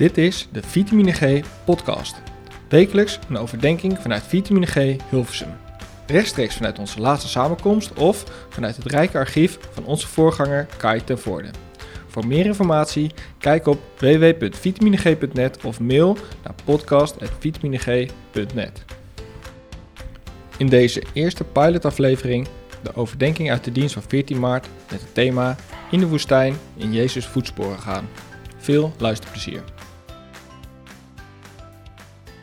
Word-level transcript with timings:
Dit 0.00 0.18
is 0.18 0.48
de 0.52 0.62
Vitamine 0.62 1.12
G 1.12 1.40
podcast. 1.64 2.22
Wekelijks 2.68 3.18
een 3.28 3.36
overdenking 3.36 3.98
vanuit 3.98 4.22
Vitamine 4.22 4.66
G 4.66 4.96
Hilversum. 5.10 5.48
Rechtstreeks 6.06 6.54
vanuit 6.54 6.78
onze 6.78 7.00
laatste 7.00 7.28
samenkomst 7.28 7.92
of 7.92 8.46
vanuit 8.48 8.76
het 8.76 8.86
rijke 8.86 9.18
archief 9.18 9.58
van 9.70 9.84
onze 9.84 10.08
voorganger 10.08 10.66
Kai 10.76 11.04
ten 11.04 11.18
Voorde. 11.18 11.48
Voor 12.06 12.26
meer 12.26 12.46
informatie 12.46 13.10
kijk 13.38 13.66
op 13.66 13.80
www.vitamineg.net 13.98 15.64
of 15.64 15.80
mail 15.80 16.16
naar 16.42 16.54
podcast.vitamineg.net. 16.64 18.84
In 20.56 20.68
deze 20.68 21.02
eerste 21.12 21.44
pilotaflevering 21.44 22.48
de 22.82 22.94
overdenking 22.94 23.50
uit 23.50 23.64
de 23.64 23.72
dienst 23.72 23.94
van 23.94 24.02
14 24.08 24.38
maart 24.38 24.66
met 24.90 25.00
het 25.00 25.14
thema 25.14 25.56
In 25.90 26.00
de 26.00 26.06
woestijn 26.06 26.56
in 26.76 26.92
Jezus 26.92 27.26
voetsporen 27.26 27.78
gaan. 27.78 28.08
Veel 28.58 28.92
luisterplezier. 28.98 29.62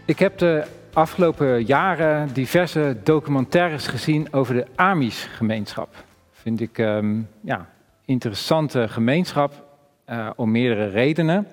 Ik 0.08 0.20
heb 0.20 0.38
de 0.38 0.64
afgelopen 0.94 1.64
jaren 1.64 2.34
diverse 2.34 2.98
documentaires 3.04 3.88
gezien 3.88 4.34
over 4.34 4.54
de 4.54 4.66
Amish-gemeenschap. 4.76 5.96
Vind 6.32 6.62
ik 6.62 6.78
um, 6.78 7.30
ja, 7.42 7.70
interessante 8.06 8.88
gemeenschap 8.88 9.64
uh, 10.10 10.30
om 10.36 10.52
meerdere 10.52 10.88
redenen. 10.88 11.48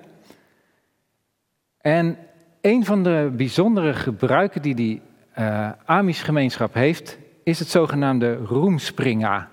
En 1.77 2.17
een 2.61 2.85
van 2.85 3.03
de 3.03 3.31
bijzondere 3.35 3.93
gebruiken 3.93 4.61
die 4.61 4.75
die 4.75 5.01
uh, 5.39 5.69
Amish-gemeenschap 5.85 6.73
heeft, 6.73 7.17
is 7.43 7.59
het 7.59 7.67
zogenaamde 7.67 8.35
roemspringa. 8.35 9.49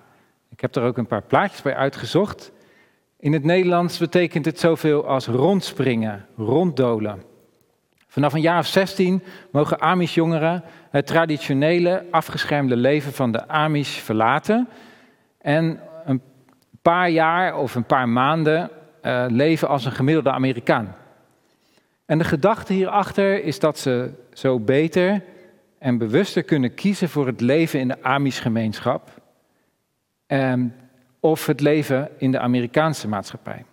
Ik 0.51 0.61
heb 0.61 0.75
er 0.75 0.83
ook 0.83 0.97
een 0.97 1.07
paar 1.07 1.23
plaatjes 1.23 1.63
bij 1.63 1.75
uitgezocht. 1.75 2.53
In 3.19 3.33
het 3.33 3.45
Nederlands 3.45 3.99
betekent 3.99 4.45
het 4.45 4.61
zoveel 4.61 5.07
als 5.07 5.27
rondspringen, 5.27 6.27
ronddolen. 6.37 7.31
Vanaf 8.13 8.33
een 8.33 8.41
jaar 8.41 8.59
of 8.59 8.67
16 8.67 9.23
mogen 9.51 9.81
Amish-jongeren 9.81 10.63
het 10.91 11.07
traditionele 11.07 12.05
afgeschermde 12.11 12.77
leven 12.77 13.13
van 13.13 13.33
de 13.33 13.49
Amish 13.49 13.99
verlaten 13.99 14.69
en 15.39 15.81
een 16.05 16.23
paar 16.83 17.11
jaar 17.11 17.57
of 17.57 17.75
een 17.75 17.85
paar 17.85 18.09
maanden 18.09 18.71
uh, 19.03 19.25
leven 19.29 19.69
als 19.69 19.85
een 19.85 19.93
gemiddelde 19.93 20.31
Amerikaan. 20.31 20.97
En 22.07 22.19
de 22.19 22.25
gedachte 22.25 22.73
hierachter 22.73 23.45
is 23.45 23.59
dat 23.59 23.79
ze 23.79 24.11
zo 24.33 24.61
beter 24.61 25.23
en 25.79 25.99
bewuster 25.99 26.43
kunnen 26.43 26.75
kiezen 26.75 27.09
voor 27.09 27.27
het 27.27 27.41
leven 27.41 27.81
in 27.81 27.89
de 27.89 28.03
Amish-gemeenschap 28.03 29.11
um, 30.27 30.75
of 31.21 31.47
het 31.47 31.61
leven 31.61 32.09
in 32.19 32.31
de 32.31 32.39
Amerikaanse 32.39 33.09
maatschappij. 33.09 33.65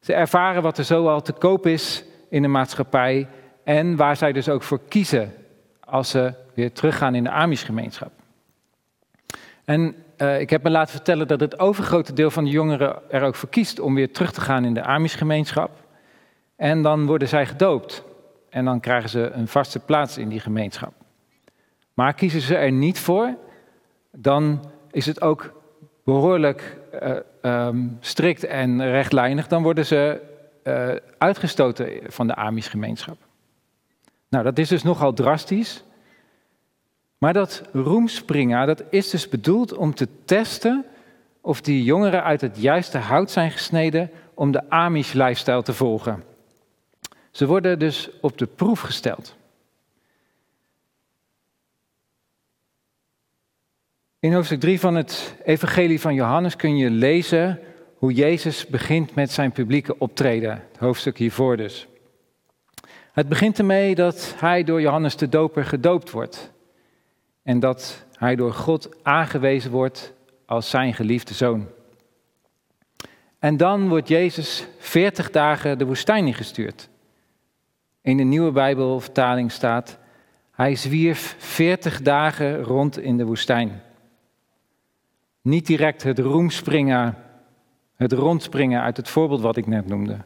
Ze 0.00 0.12
ervaren 0.12 0.62
wat 0.62 0.78
er 0.78 0.84
zoal 0.84 1.22
te 1.22 1.32
koop 1.32 1.66
is 1.66 2.04
in 2.34 2.42
de 2.42 2.48
maatschappij 2.48 3.28
en 3.64 3.96
waar 3.96 4.16
zij 4.16 4.32
dus 4.32 4.48
ook 4.48 4.62
voor 4.62 4.80
kiezen 4.88 5.32
als 5.80 6.10
ze 6.10 6.32
weer 6.54 6.72
teruggaan 6.72 7.14
in 7.14 7.24
de 7.24 7.30
Amish-gemeenschap. 7.30 8.12
En 9.64 9.94
uh, 10.18 10.40
ik 10.40 10.50
heb 10.50 10.62
me 10.62 10.70
laten 10.70 10.94
vertellen 10.94 11.28
dat 11.28 11.40
het 11.40 11.58
overgrote 11.58 12.12
deel 12.12 12.30
van 12.30 12.44
de 12.44 12.50
jongeren 12.50 13.10
er 13.10 13.22
ook 13.22 13.34
voor 13.34 13.48
kiest 13.48 13.80
om 13.80 13.94
weer 13.94 14.12
terug 14.12 14.32
te 14.32 14.40
gaan 14.40 14.64
in 14.64 14.74
de 14.74 14.82
Amish-gemeenschap. 14.82 15.70
En 16.56 16.82
dan 16.82 17.06
worden 17.06 17.28
zij 17.28 17.46
gedoopt. 17.46 18.04
En 18.50 18.64
dan 18.64 18.80
krijgen 18.80 19.10
ze 19.10 19.30
een 19.30 19.48
vaste 19.48 19.78
plaats 19.78 20.18
in 20.18 20.28
die 20.28 20.40
gemeenschap. 20.40 20.92
Maar 21.94 22.14
kiezen 22.14 22.40
ze 22.40 22.56
er 22.56 22.72
niet 22.72 22.98
voor, 22.98 23.36
dan 24.10 24.70
is 24.90 25.06
het 25.06 25.20
ook 25.20 25.52
behoorlijk 26.04 26.78
uh, 27.02 27.66
um, 27.66 27.96
strikt 28.00 28.44
en 28.44 28.90
rechtlijnig. 28.90 29.46
Dan 29.46 29.62
worden 29.62 29.86
ze 29.86 30.32
uh, 30.64 30.94
uitgestoten 31.18 32.00
van 32.06 32.26
de 32.26 32.34
Amish-gemeenschap. 32.34 33.16
Nou, 34.28 34.44
dat 34.44 34.58
is 34.58 34.68
dus 34.68 34.82
nogal 34.82 35.12
drastisch. 35.12 35.84
Maar 37.18 37.32
dat 37.32 37.62
roemspringa, 37.72 38.64
dat 38.64 38.82
is 38.90 39.10
dus 39.10 39.28
bedoeld 39.28 39.72
om 39.72 39.94
te 39.94 40.08
testen 40.24 40.84
of 41.40 41.60
die 41.60 41.84
jongeren 41.84 42.22
uit 42.22 42.40
het 42.40 42.60
juiste 42.60 42.98
hout 42.98 43.30
zijn 43.30 43.50
gesneden 43.50 44.10
om 44.34 44.50
de 44.50 44.70
Amish-lifestyle 44.70 45.62
te 45.62 45.72
volgen. 45.72 46.24
Ze 47.30 47.46
worden 47.46 47.78
dus 47.78 48.10
op 48.20 48.38
de 48.38 48.46
proef 48.46 48.80
gesteld. 48.80 49.36
In 54.18 54.32
hoofdstuk 54.32 54.60
3 54.60 54.80
van 54.80 54.94
het 54.94 55.36
Evangelie 55.44 56.00
van 56.00 56.14
Johannes 56.14 56.56
kun 56.56 56.76
je 56.76 56.90
lezen 56.90 57.60
hoe 57.96 58.12
Jezus 58.12 58.66
begint 58.66 59.14
met 59.14 59.30
zijn 59.30 59.52
publieke 59.52 59.98
optreden. 59.98 60.50
Het 60.50 60.78
hoofdstuk 60.78 61.18
hiervoor 61.18 61.56
dus. 61.56 61.86
Het 63.12 63.28
begint 63.28 63.58
ermee 63.58 63.94
dat 63.94 64.34
hij 64.36 64.64
door 64.64 64.80
Johannes 64.80 65.16
de 65.16 65.28
Doper 65.28 65.64
gedoopt 65.64 66.10
wordt. 66.10 66.52
En 67.42 67.60
dat 67.60 68.04
hij 68.12 68.36
door 68.36 68.52
God 68.52 69.04
aangewezen 69.04 69.70
wordt 69.70 70.12
als 70.46 70.70
zijn 70.70 70.94
geliefde 70.94 71.34
zoon. 71.34 71.68
En 73.38 73.56
dan 73.56 73.88
wordt 73.88 74.08
Jezus 74.08 74.66
40 74.78 75.30
dagen 75.30 75.78
de 75.78 75.86
woestijn 75.86 76.26
ingestuurd. 76.26 76.88
In 78.00 78.16
de 78.16 78.22
nieuwe 78.22 78.50
Bijbelvertaling 78.50 79.52
staat, 79.52 79.98
hij 80.50 80.76
zwierf 80.76 81.36
40 81.38 82.02
dagen 82.02 82.62
rond 82.62 82.98
in 82.98 83.16
de 83.16 83.24
woestijn. 83.24 83.82
Niet 85.42 85.66
direct 85.66 86.02
het 86.02 86.18
roemspringen, 86.18 87.16
het 87.96 88.12
rondspringen 88.12 88.82
uit 88.82 88.96
het 88.96 89.08
voorbeeld 89.08 89.40
wat 89.40 89.56
ik 89.56 89.66
net 89.66 89.86
noemde. 89.86 90.18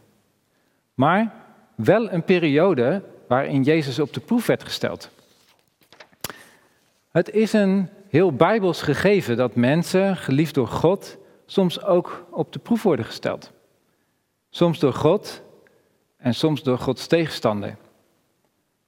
Maar 0.95 1.35
wel 1.75 2.13
een 2.13 2.25
periode 2.25 3.03
waarin 3.29 3.63
Jezus 3.63 3.99
op 3.99 4.13
de 4.13 4.21
proef 4.21 4.47
werd 4.47 4.65
gesteld. 4.65 5.11
Het 7.11 7.31
is 7.31 7.53
een 7.53 7.89
heel 8.09 8.33
bijbels 8.33 8.83
gegeven 8.83 9.37
dat 9.37 9.55
mensen, 9.55 10.17
geliefd 10.17 10.55
door 10.55 10.69
God, 10.69 11.19
soms 11.47 11.83
ook 11.83 12.27
op 12.31 12.53
de 12.53 12.59
proef 12.59 12.83
worden 12.83 13.05
gesteld. 13.05 13.53
Soms 14.51 14.79
door 14.79 14.93
God 14.93 15.43
en 16.17 16.35
soms 16.35 16.63
door 16.63 16.79
Gods 16.79 17.07
tegenstander. 17.07 17.77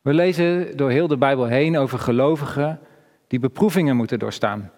We 0.00 0.14
lezen 0.14 0.76
door 0.76 0.91
heel 0.91 1.08
de 1.08 1.16
Bijbel 1.16 1.44
heen 1.44 1.78
over 1.78 1.98
gelovigen 1.98 2.80
die 3.26 3.38
beproevingen 3.38 3.97
moeten 3.97 4.18
doorstaan. 4.18 4.70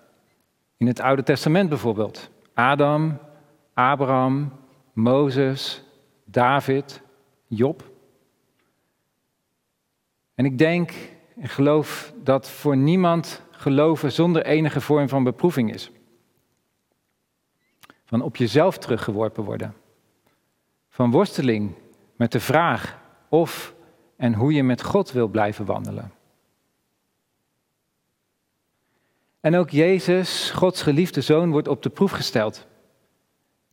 In 0.76 0.86
het 0.86 1.00
Oude 1.00 1.22
Testament 1.22 1.68
bijvoorbeeld. 1.68 2.30
Adam, 2.54 3.18
Abraham, 3.74 4.52
Mozes, 4.92 5.82
David, 6.24 7.02
Job. 7.46 7.90
En 10.34 10.44
ik 10.44 10.58
denk 10.58 10.92
en 11.36 11.48
geloof 11.48 12.12
dat 12.22 12.50
voor 12.50 12.76
niemand 12.76 13.42
geloven 13.50 14.12
zonder 14.12 14.44
enige 14.44 14.80
vorm 14.80 15.08
van 15.08 15.24
beproeving 15.24 15.74
is. 15.74 15.90
Van 18.04 18.22
op 18.22 18.36
jezelf 18.36 18.78
teruggeworpen 18.78 19.44
worden. 19.44 19.74
Van 20.88 21.10
worsteling 21.10 21.74
met 22.16 22.32
de 22.32 22.40
vraag 22.40 22.98
of 23.28 23.74
en 24.16 24.34
hoe 24.34 24.52
je 24.52 24.62
met 24.62 24.82
God 24.82 25.12
wil 25.12 25.28
blijven 25.28 25.64
wandelen. 25.64 26.12
En 29.40 29.56
ook 29.56 29.70
Jezus, 29.70 30.50
Gods 30.50 30.82
geliefde 30.82 31.20
zoon, 31.20 31.50
wordt 31.50 31.68
op 31.68 31.82
de 31.82 31.90
proef 31.90 32.10
gesteld. 32.10 32.66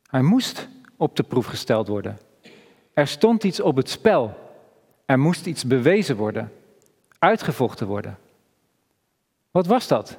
Hij 0.09 0.22
moest 0.22 0.68
op 0.97 1.16
de 1.16 1.24
proef 1.24 1.46
gesteld 1.46 1.88
worden. 1.88 2.17
Er 2.94 3.08
stond 3.08 3.44
iets 3.44 3.59
op 3.59 3.76
het 3.76 3.90
spel. 3.90 4.38
Er 5.06 5.20
moest 5.20 5.46
iets 5.46 5.66
bewezen 5.66 6.16
worden, 6.16 6.52
uitgevochten 7.20 7.88
worden. 7.88 8.17
Wat 9.52 9.67
was 9.67 9.88
dat? 9.88 10.17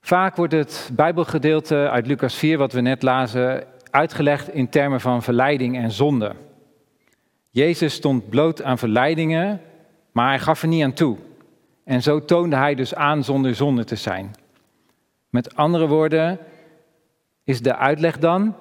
Vaak 0.00 0.36
wordt 0.36 0.52
het 0.52 0.90
Bijbelgedeelte 0.92 1.90
uit 1.90 2.06
Lucas 2.06 2.34
4, 2.34 2.58
wat 2.58 2.72
we 2.72 2.80
net 2.80 3.02
lazen, 3.02 3.66
uitgelegd 3.90 4.48
in 4.48 4.68
termen 4.68 5.00
van 5.00 5.22
verleiding 5.22 5.76
en 5.76 5.90
zonde. 5.90 6.34
Jezus 7.50 7.94
stond 7.94 8.28
bloot 8.28 8.62
aan 8.62 8.78
verleidingen, 8.78 9.60
maar 10.12 10.28
hij 10.28 10.40
gaf 10.40 10.62
er 10.62 10.68
niet 10.68 10.84
aan 10.84 10.92
toe. 10.92 11.16
En 11.84 12.02
zo 12.02 12.24
toonde 12.24 12.56
hij 12.56 12.74
dus 12.74 12.94
aan 12.94 13.24
zonder 13.24 13.54
zonde 13.54 13.84
te 13.84 13.96
zijn. 13.96 14.34
Met 15.28 15.56
andere 15.56 15.86
woorden, 15.86 16.38
is 17.44 17.60
de 17.60 17.76
uitleg 17.76 18.18
dan, 18.18 18.54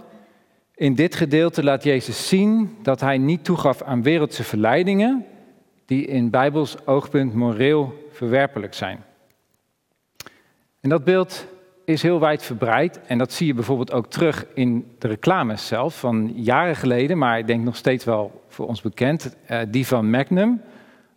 in 0.76 0.96
dit 0.96 1.16
gedeelte 1.16 1.64
laat 1.64 1.84
Jezus 1.84 2.28
zien 2.28 2.78
dat 2.84 3.00
hij 3.00 3.18
niet 3.18 3.44
toegaf 3.44 3.82
aan 3.82 4.04
wereldse 4.04 4.44
verleidingen, 4.44 5.26
die 5.86 6.06
in 6.06 6.30
Bijbels 6.30 6.86
oogpunt 6.86 7.34
moreel 7.34 8.10
verwerpelijk 8.12 8.74
zijn. 8.74 9.04
En 10.80 10.90
dat 10.90 11.04
beeld 11.04 11.48
is 11.86 12.02
heel 12.02 12.20
wijd 12.20 12.44
verbreid 12.44 13.02
en 13.02 13.18
dat 13.18 13.34
zie 13.34 13.48
je 13.48 13.54
bijvoorbeeld 13.54 13.92
ook 13.92 14.08
terug 14.08 14.46
in 14.54 14.96
de 15.00 15.08
reclames 15.08 15.68
zelf 15.68 16.00
van 16.00 16.32
jaren 16.36 16.76
geleden, 16.76 17.18
maar 17.18 17.38
ik 17.38 17.48
denk 17.48 17.64
nog 17.64 17.76
steeds 17.76 18.06
wel 18.06 18.44
voor 18.48 18.68
ons 18.68 18.82
bekend, 18.82 19.36
eh, 19.46 19.60
die 19.68 19.88
van 19.88 20.10
Magnum 20.10 20.62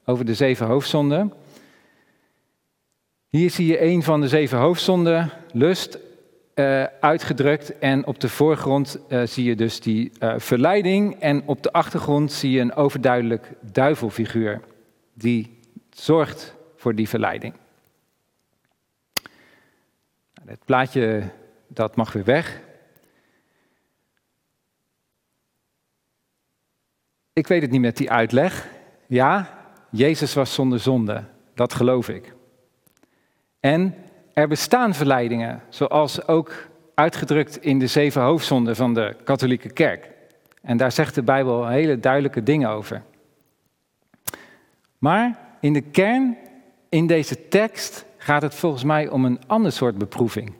over 0.05 0.25
de 0.25 0.34
zeven 0.34 0.67
hoofdzonden. 0.67 1.32
Hier 3.28 3.50
zie 3.50 3.67
je 3.67 3.82
een 3.82 4.02
van 4.02 4.20
de 4.20 4.28
zeven 4.28 4.58
hoofdzonden, 4.58 5.31
lust, 5.52 5.99
uh, 6.54 6.84
uitgedrukt. 6.84 7.78
En 7.78 8.06
op 8.06 8.20
de 8.20 8.28
voorgrond 8.28 8.98
uh, 9.08 9.22
zie 9.26 9.44
je 9.44 9.56
dus 9.56 9.80
die 9.80 10.12
uh, 10.20 10.34
verleiding. 10.38 11.20
En 11.20 11.42
op 11.46 11.62
de 11.62 11.72
achtergrond 11.72 12.32
zie 12.32 12.50
je 12.50 12.60
een 12.60 12.74
overduidelijk 12.74 13.52
duivelfiguur. 13.60 14.60
Die 15.14 15.60
zorgt 15.90 16.54
voor 16.76 16.94
die 16.94 17.08
verleiding. 17.08 17.54
Het 20.44 20.64
plaatje, 20.64 21.22
dat 21.68 21.96
mag 21.96 22.12
weer 22.12 22.24
weg. 22.24 22.60
Ik 27.32 27.46
weet 27.46 27.62
het 27.62 27.70
niet 27.70 27.80
met 27.80 27.96
die 27.96 28.10
uitleg. 28.10 28.68
Ja, 29.06 29.58
Jezus 29.90 30.34
was 30.34 30.54
zonder 30.54 30.80
zonde. 30.80 31.24
Dat 31.54 31.74
geloof 31.74 32.08
ik. 32.08 32.34
En 33.60 33.94
er 34.34 34.48
bestaan 34.48 34.94
verleidingen, 34.94 35.62
zoals 35.69 36.26
ook 36.26 36.69
uitgedrukt 36.94 37.62
in 37.62 37.78
de 37.78 37.86
zeven 37.86 38.22
hoofdzonden 38.22 38.76
van 38.76 38.94
de 38.94 39.16
katholieke 39.25 39.69
kerk. 39.69 40.10
En 40.62 40.76
daar 40.76 40.92
zegt 40.92 41.14
de 41.14 41.22
Bijbel 41.22 41.69
hele 41.69 42.00
duidelijke 42.00 42.42
dingen 42.42 42.69
over. 42.69 43.02
Maar 44.98 45.38
in 45.60 45.72
de 45.72 45.81
kern, 45.81 46.36
in 46.88 47.06
deze 47.06 47.48
tekst, 47.48 48.04
gaat 48.16 48.42
het 48.42 48.54
volgens 48.54 48.84
mij 48.84 49.08
om 49.08 49.25
een 49.25 49.40
ander 49.46 49.72
soort 49.72 49.98
beproeving. 49.98 50.52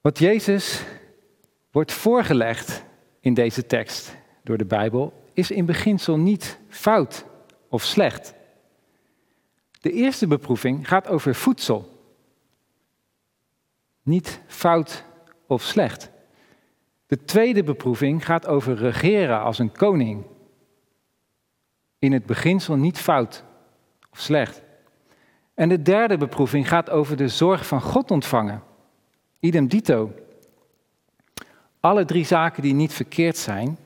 Wat 0.00 0.18
Jezus 0.18 0.84
wordt 1.70 1.92
voorgelegd 1.92 2.84
in 3.20 3.34
deze 3.34 3.66
tekst 3.66 4.16
door 4.42 4.58
de 4.58 4.64
Bijbel, 4.64 5.12
is 5.32 5.50
in 5.50 5.66
beginsel 5.66 6.16
niet 6.16 6.58
fout 6.68 7.24
of 7.68 7.82
slecht. 7.82 8.34
De 9.82 9.92
eerste 9.92 10.26
beproeving 10.26 10.88
gaat 10.88 11.08
over 11.08 11.34
voedsel. 11.34 11.90
Niet 14.02 14.40
fout 14.46 15.04
of 15.46 15.62
slecht. 15.62 16.10
De 17.06 17.24
tweede 17.24 17.62
beproeving 17.62 18.24
gaat 18.24 18.46
over 18.46 18.74
regeren 18.74 19.40
als 19.40 19.58
een 19.58 19.72
koning. 19.72 20.24
In 21.98 22.12
het 22.12 22.26
beginsel 22.26 22.76
niet 22.76 22.98
fout 22.98 23.44
of 24.10 24.18
slecht. 24.18 24.62
En 25.54 25.68
de 25.68 25.82
derde 25.82 26.16
beproeving 26.16 26.68
gaat 26.68 26.90
over 26.90 27.16
de 27.16 27.28
zorg 27.28 27.66
van 27.66 27.80
God 27.80 28.10
ontvangen. 28.10 28.62
Idem 29.40 29.68
dito. 29.68 30.12
Alle 31.80 32.04
drie 32.04 32.24
zaken 32.24 32.62
die 32.62 32.74
niet 32.74 32.92
verkeerd 32.92 33.36
zijn 33.36 33.78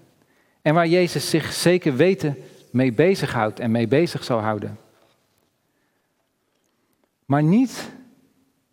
en 0.62 0.74
waar 0.74 0.88
Jezus 0.88 1.30
zich 1.30 1.52
zeker 1.52 1.96
weten 1.96 2.36
mee 2.70 2.92
bezighoudt 2.92 3.60
en 3.60 3.70
mee 3.70 3.88
bezig 3.88 4.24
zal 4.24 4.38
houden. 4.38 4.84
Maar 7.26 7.42
niet 7.42 7.92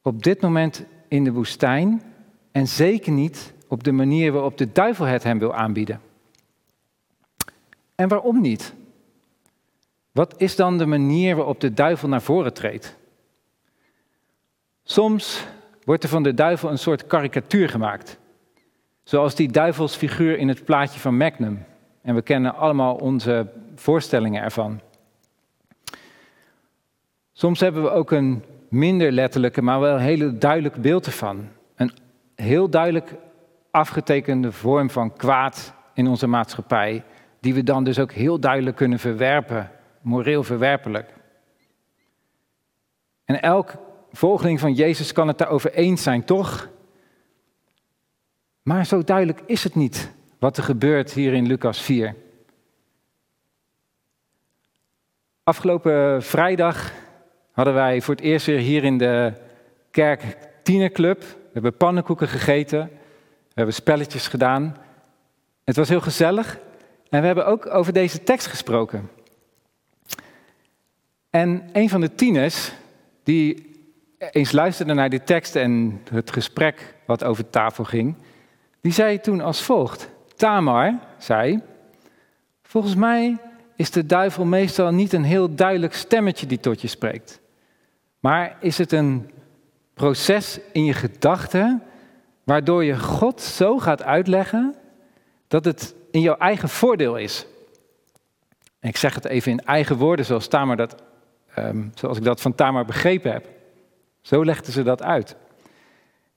op 0.02 0.24
dit 0.24 0.42
moment 0.42 0.86
in 1.08 1.24
de 1.24 1.32
woestijn 1.32 2.02
en 2.52 2.68
zeker 2.68 3.12
niet 3.12 3.54
op 3.68 3.84
de 3.84 3.92
manier 3.92 4.32
waarop 4.32 4.58
de 4.58 4.72
duivel 4.72 5.06
het 5.06 5.24
hem 5.24 5.40
wil 5.40 5.54
aanbieden. 5.54 6.02
En 7.96 8.08
waarom 8.08 8.42
niet? 8.42 8.74
Wat 10.12 10.34
is 10.38 10.56
dan 10.56 10.78
de 10.78 10.86
manier 10.86 11.36
waarop 11.36 11.60
de 11.60 11.74
duivel 11.74 12.08
naar 12.08 12.22
voren 12.22 12.54
treedt? 12.54 12.98
Soms 14.84 15.46
wordt 15.84 16.04
er 16.04 16.10
van 16.10 16.24
de 16.24 16.34
duivel 16.34 16.70
een 16.70 16.78
soort 16.78 17.08
karikatuur 17.08 17.70
gemaakt. 17.70 18.18
Zoals 19.04 19.36
die 19.36 19.52
duivelsfiguur 19.52 20.38
in 20.38 20.48
het 20.48 20.66
plaatje 20.66 21.00
van 21.00 21.18
Magnum. 21.18 21.66
En 22.02 22.16
we 22.16 22.22
kennen 22.22 22.56
allemaal 22.56 22.96
onze 22.96 23.52
voorstellingen 23.76 24.44
ervan. 24.44 24.80
Soms 27.34 27.60
hebben 27.60 27.84
we 27.84 27.90
ook 27.90 28.12
een 28.12 28.44
minder 28.70 29.12
letterlijke, 29.12 29.62
maar 29.62 29.80
wel 29.80 29.96
een 29.96 30.02
hele 30.02 30.38
duidelijk 30.38 30.76
beeld 30.76 31.06
ervan. 31.06 31.48
Een 31.76 31.92
heel 32.36 32.70
duidelijk 32.70 33.16
afgetekende 33.72 34.52
vorm 34.52 34.90
van 34.90 35.14
kwaad 35.14 35.74
in 35.94 36.08
onze 36.08 36.28
maatschappij, 36.28 37.04
die 37.40 37.54
we 37.54 37.64
dan 37.64 37.84
dus 37.84 38.00
ook 38.00 38.12
heel 38.12 38.40
duidelijk 38.40 38.76
kunnen 38.76 39.00
verwerpen, 39.00 39.72
moreel 40.02 40.44
verwerpelijk. 40.44 41.14
En 43.26 43.42
elk 43.42 43.74
volgeling 44.12 44.60
van 44.60 44.74
Jezus 44.74 45.12
kan 45.12 45.28
het 45.28 45.38
daarover 45.38 45.74
eens 45.74 46.04
zijn, 46.04 46.26
toch? 46.26 46.70
Maar 48.62 48.86
zo 48.86 49.04
duidelijk 49.04 49.42
is 49.46 49.64
het 49.64 49.76
niet 49.76 50.12
wat 50.40 50.58
er 50.58 50.64
gebeurt 50.64 51.14
hier 51.14 51.34
in 51.34 51.48
Lucas 51.48 51.82
4. 51.82 52.16
Afgelopen 55.44 56.24
vrijdag 56.24 56.92
hadden 57.54 57.74
wij 57.74 58.02
voor 58.02 58.16
het 58.16 58.24
eerst 58.24 58.46
weer 58.46 58.60
hier 58.60 58.84
in 58.84 58.98
de 58.98 59.34
kerk 59.92 60.38
tienerclub. 60.64 61.22
We 61.22 61.50
hebben 61.54 61.78
pannenkoeken 61.78 62.28
gegeten, 62.28 62.80
we 63.48 63.54
hebben 63.54 63.74
spelletjes 63.74 64.28
gedaan. 64.28 64.78
Het 65.64 65.76
was 65.76 65.90
heel 65.90 66.02
gezellig 66.02 66.60
en 67.10 67.20
we 67.20 67.26
hebben 67.26 67.46
ook 67.46 67.74
over 67.74 67.94
deze 67.94 68.24
tekst 68.24 68.48
gesproken. 68.48 69.10
En 71.30 71.70
een 71.74 71.90
van 71.90 72.02
de 72.02 72.16
tieners, 72.16 72.72
die 73.24 73.72
eens 74.18 74.52
luisterde 74.52 74.94
naar 74.94 75.10
die 75.10 75.24
tekst 75.24 75.56
en 75.56 76.02
het 76.12 76.32
gesprek 76.32 76.96
wat 77.06 77.24
over 77.24 77.50
tafel 77.50 77.84
ging, 77.84 78.16
die 78.82 78.92
zei 78.92 79.20
toen 79.20 79.42
als 79.42 79.64
volgt. 79.64 80.10
Tamar 80.36 81.00
zei, 81.18 81.62
volgens 82.62 82.96
mij 82.96 83.38
is 83.76 83.92
de 83.92 84.06
duivel 84.06 84.46
meestal 84.46 84.92
niet 84.92 85.14
een 85.14 85.24
heel 85.24 85.56
duidelijk 85.56 85.94
stemmetje 85.94 86.46
die 86.46 86.60
tot 86.60 86.82
je 86.82 86.88
spreekt. 86.88 87.42
Maar 88.24 88.58
is 88.60 88.78
het 88.78 88.92
een 88.92 89.32
proces 89.94 90.60
in 90.72 90.86
je 90.86 90.94
gedachten 90.94 91.84
waardoor 92.44 92.84
je 92.84 93.00
God 93.00 93.42
zo 93.42 93.80
gaat 93.80 94.04
uitleggen 94.04 94.76
dat 95.48 95.66
het 95.66 95.96
in 96.12 96.22
jouw 96.22 96.38
eigen 96.38 96.70
voordeel 96.70 97.18
is. 97.18 97.46
ik 98.80 98.98
zeg 98.98 99.16
het 99.16 99.26
even 99.26 99.52
in 99.52 99.60
eigen 99.60 99.98
woorden 99.98 100.26
zoals, 100.26 100.48
Tamar 100.48 100.76
dat, 100.76 100.96
um, 101.58 101.92
zoals 101.96 102.18
ik 102.18 102.24
dat 102.24 102.42
van 102.42 102.56
Tamar 102.56 102.86
begrepen 102.86 103.32
heb. 103.32 103.50
Zo 104.22 104.46
legde 104.46 104.72
ze 104.72 104.84
dat 104.84 105.02
uit. 105.02 105.36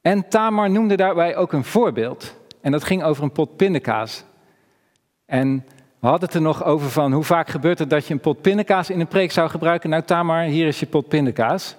En 0.01 0.29
Tamar 0.29 0.71
noemde 0.71 0.97
daarbij 0.97 1.37
ook 1.37 1.53
een 1.53 1.65
voorbeeld. 1.65 2.37
En 2.61 2.73
dat 2.73 2.85
ging 2.85 3.03
over 3.03 3.23
een 3.23 3.33
pot 3.33 3.57
pindakaas. 3.57 4.25
En 5.27 5.67
we 6.07 6.13
hadden 6.13 6.31
het 6.31 6.39
er 6.39 6.45
nog 6.45 6.65
over 6.65 6.91
van 6.91 7.13
hoe 7.13 7.25
vaak 7.25 7.49
gebeurt 7.49 7.79
het 7.79 7.91
dat 7.91 8.07
je 8.07 8.15
een 8.15 8.21
pot 8.21 8.41
pindakaas 8.41 8.91
in 8.91 9.01
een 9.01 9.07
preek 9.07 9.33
zou 9.33 9.49
gebruiken. 9.49 9.91
Nou 9.91 10.03
Tamar, 10.03 10.43
hier 10.43 10.67
is 10.67 10.81
je 10.81 10.87
pot 10.87 11.09
pindakaas. 11.09 11.77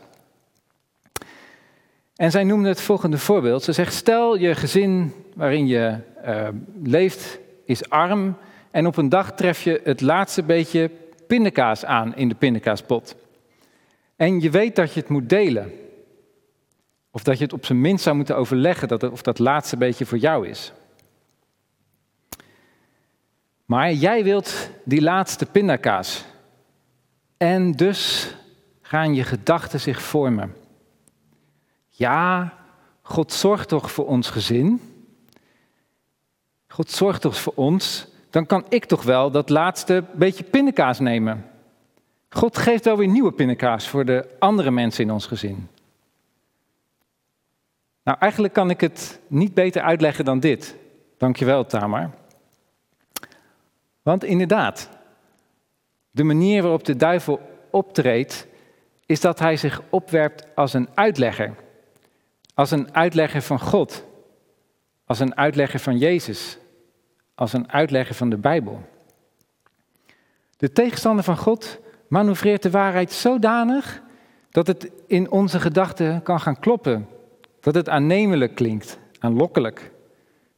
En 2.16 2.32
zij 2.32 2.44
noemde 2.44 2.68
het 2.68 2.82
volgende 2.82 3.18
voorbeeld. 3.18 3.64
Ze 3.64 3.72
zegt, 3.72 3.94
stel 3.94 4.38
je 4.38 4.56
gezin 4.56 5.14
waarin 5.36 5.68
je 5.68 5.98
uh, 6.26 6.48
leeft 6.84 7.40
is 7.66 7.90
arm 7.90 8.38
en 8.72 8.88
op 8.88 8.98
een 8.98 9.10
dag 9.10 9.32
tref 9.32 9.64
je 9.64 9.82
het 9.84 10.02
laatste 10.02 10.44
beetje 10.44 10.92
pindakaas 11.28 11.86
aan 11.86 12.16
in 12.16 12.30
de 12.30 12.36
pindakaaspot. 12.36 13.16
En 14.16 14.42
je 14.42 14.50
weet 14.50 14.76
dat 14.76 14.94
je 14.94 15.00
het 15.00 15.10
moet 15.10 15.30
delen. 15.30 15.72
Of 17.12 17.24
dat 17.24 17.38
je 17.38 17.44
het 17.44 17.54
op 17.54 17.66
zijn 17.66 17.82
minst 17.82 18.04
zou 18.04 18.16
moeten 18.16 18.38
overleggen 18.38 18.88
dat 18.88 19.12
of 19.12 19.22
dat 19.22 19.40
laatste 19.40 19.78
beetje 19.78 20.06
voor 20.06 20.18
jou 20.18 20.48
is. 20.48 20.74
Maar 23.68 23.94
jij 23.94 24.24
wilt 24.24 24.70
die 24.84 25.02
laatste 25.02 25.46
pindakaas. 25.46 26.26
En 27.38 27.72
dus 27.72 28.34
gaan 28.82 29.16
je 29.16 29.24
gedachten 29.24 29.80
zich 29.80 30.02
vormen. 30.02 30.56
Ja, 31.88 32.54
God 33.02 33.34
zorgt 33.34 33.68
toch 33.68 33.92
voor 33.92 34.08
ons 34.08 34.30
gezin. 34.30 34.82
God 36.68 36.92
zorgt 36.92 37.22
toch 37.22 37.38
voor 37.38 37.54
ons. 37.56 38.08
Dan 38.30 38.46
kan 38.46 38.66
ik 38.70 38.86
toch 38.86 39.04
wel 39.04 39.32
dat 39.32 39.50
laatste 39.50 40.04
beetje 40.14 40.44
pindakaas 40.44 41.00
nemen. 41.00 41.46
God 42.30 42.58
geeft 42.58 42.86
wel 42.86 42.98
weer 42.98 43.08
nieuwe 43.08 43.32
pindakaas 43.32 43.88
voor 43.88 44.06
de 44.06 44.36
andere 44.40 44.72
mensen 44.72 45.04
in 45.04 45.12
ons 45.12 45.26
gezin. 45.26 45.68
Nou, 48.04 48.18
eigenlijk 48.20 48.54
kan 48.54 48.70
ik 48.70 48.82
het 48.82 49.20
niet 49.28 49.54
beter 49.54 49.82
uitleggen 49.82 50.26
dan 50.26 50.40
dit. 50.40 50.76
Dankjewel, 51.18 51.66
Tamar. 51.66 52.12
Want 54.08 54.24
inderdaad, 54.24 54.90
de 56.12 56.24
manier 56.24 56.62
waarop 56.62 56.86
de 56.86 56.96
duivel 56.96 57.40
optreedt, 57.72 58.48
is 59.06 59.22
dat 59.22 59.40
hij 59.40 59.58
zich 59.58 59.82
opwerpt 59.90 60.56
als 60.56 60.74
een 60.74 60.90
uitlegger. 60.94 61.56
Als 62.54 62.72
een 62.72 62.96
uitlegger 62.96 63.42
van 63.42 63.60
God. 63.60 64.06
Als 65.06 65.20
een 65.20 65.38
uitlegger 65.38 65.80
van 65.80 65.98
Jezus. 65.98 66.58
Als 67.36 67.54
een 67.54 67.72
uitlegger 67.72 68.16
van 68.16 68.30
de 68.30 68.38
Bijbel. 68.38 68.82
De 70.58 70.72
tegenstander 70.72 71.24
van 71.24 71.38
God 71.38 71.80
manoeuvreert 72.08 72.64
de 72.64 72.72
waarheid 72.72 73.12
zodanig 73.12 74.02
dat 74.50 74.68
het 74.68 74.92
in 75.08 75.32
onze 75.32 75.60
gedachten 75.60 76.24
kan 76.24 76.40
gaan 76.40 76.60
kloppen. 76.60 77.08
Dat 77.60 77.76
het 77.76 77.90
aannemelijk 77.90 78.56
klinkt, 78.56 79.00
aanlokkelijk. 79.20 79.92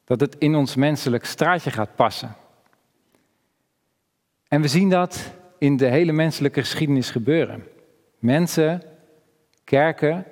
Dat 0.03 0.19
het 0.19 0.35
in 0.37 0.55
ons 0.55 0.75
menselijk 0.75 1.25
straatje 1.25 1.71
gaat 1.71 1.95
passen. 1.95 2.35
En 4.49 4.61
we 4.61 4.67
zien 4.67 4.89
dat 4.89 5.33
in 5.57 5.77
de 5.77 5.85
hele 5.85 6.11
menselijke 6.11 6.59
geschiedenis 6.59 7.11
gebeuren. 7.11 7.63
Mensen 8.19 8.81
kerken, 9.63 10.25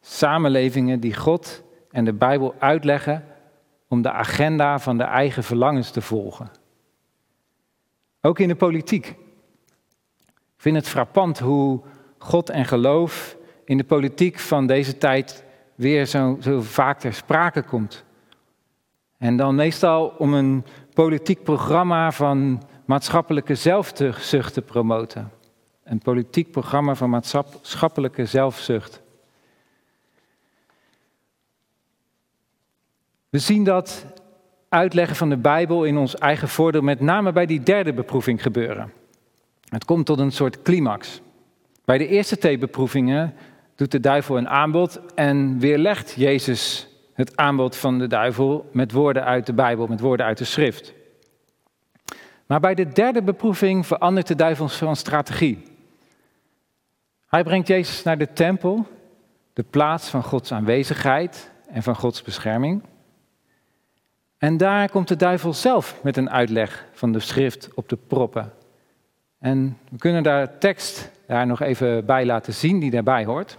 samenlevingen 0.00 1.00
die 1.00 1.14
God 1.14 1.62
en 1.90 2.04
de 2.04 2.12
Bijbel 2.12 2.54
uitleggen 2.58 3.24
om 3.88 4.02
de 4.02 4.10
agenda 4.10 4.78
van 4.78 4.98
de 4.98 5.04
eigen 5.04 5.44
verlangens 5.44 5.90
te 5.90 6.00
volgen. 6.00 6.50
Ook 8.20 8.38
in 8.38 8.48
de 8.48 8.54
politiek. 8.54 9.06
Ik 10.26 10.68
vind 10.68 10.76
het 10.76 10.88
frappant 10.88 11.38
hoe 11.38 11.80
God 12.18 12.50
en 12.50 12.64
geloof 12.64 13.36
in 13.64 13.76
de 13.76 13.84
politiek 13.84 14.38
van 14.38 14.66
deze 14.66 14.98
tijd 14.98 15.44
weer 15.74 16.06
zo, 16.06 16.36
zo 16.40 16.60
vaak 16.60 16.98
ter 16.98 17.14
sprake 17.14 17.62
komt. 17.62 18.04
En 19.18 19.36
dan 19.36 19.54
meestal 19.54 20.06
om 20.18 20.34
een 20.34 20.64
politiek 20.94 21.42
programma 21.42 22.12
van 22.12 22.62
maatschappelijke 22.92 23.54
zelfzucht 23.54 24.54
te 24.54 24.62
promoten. 24.62 25.30
Een 25.84 25.98
politiek 25.98 26.50
programma 26.50 26.94
van 26.94 27.10
maatschappelijke 27.10 28.26
zelfzucht. 28.26 29.02
We 33.28 33.38
zien 33.38 33.64
dat 33.64 34.06
uitleggen 34.68 35.16
van 35.16 35.28
de 35.28 35.36
Bijbel 35.36 35.84
in 35.84 35.96
ons 35.96 36.16
eigen 36.16 36.48
voordeel 36.48 36.82
met 36.82 37.00
name 37.00 37.32
bij 37.32 37.46
die 37.46 37.62
derde 37.62 37.92
beproeving 37.92 38.42
gebeuren. 38.42 38.92
Het 39.68 39.84
komt 39.84 40.06
tot 40.06 40.18
een 40.18 40.32
soort 40.32 40.62
climax. 40.62 41.20
Bij 41.84 41.98
de 41.98 42.06
eerste 42.06 42.38
twee 42.38 42.58
beproevingen 42.58 43.34
doet 43.74 43.90
de 43.90 44.00
duivel 44.00 44.36
een 44.36 44.48
aanbod 44.48 45.00
en 45.14 45.58
weerlegt 45.58 46.14
Jezus 46.16 46.88
het 47.14 47.36
aanbod 47.36 47.76
van 47.76 47.98
de 47.98 48.06
duivel 48.06 48.68
met 48.72 48.92
woorden 48.92 49.24
uit 49.24 49.46
de 49.46 49.52
Bijbel, 49.52 49.86
met 49.86 50.00
woorden 50.00 50.26
uit 50.26 50.38
de 50.38 50.44
schrift. 50.44 51.00
Maar 52.52 52.60
bij 52.60 52.74
de 52.74 52.88
derde 52.88 53.22
beproeving 53.22 53.86
verandert 53.86 54.26
de 54.26 54.34
duivel 54.34 54.68
van 54.68 54.96
strategie. 54.96 55.62
Hij 57.26 57.42
brengt 57.42 57.68
Jezus 57.68 58.02
naar 58.02 58.18
de 58.18 58.32
tempel, 58.32 58.86
de 59.52 59.62
plaats 59.62 60.08
van 60.08 60.22
Gods 60.22 60.52
aanwezigheid 60.52 61.50
en 61.68 61.82
van 61.82 61.96
Gods 61.96 62.22
bescherming. 62.22 62.82
En 64.38 64.56
daar 64.56 64.90
komt 64.90 65.08
de 65.08 65.16
duivel 65.16 65.54
zelf 65.54 66.00
met 66.02 66.16
een 66.16 66.30
uitleg 66.30 66.86
van 66.92 67.12
de 67.12 67.20
schrift 67.20 67.68
op 67.74 67.88
de 67.88 67.98
proppen. 68.06 68.52
En 69.38 69.78
we 69.90 69.98
kunnen 69.98 70.22
daar 70.22 70.58
tekst 70.58 71.10
daar 71.26 71.46
nog 71.46 71.60
even 71.60 72.06
bij 72.06 72.26
laten 72.26 72.54
zien 72.54 72.78
die 72.78 72.90
daarbij 72.90 73.24
hoort. 73.24 73.58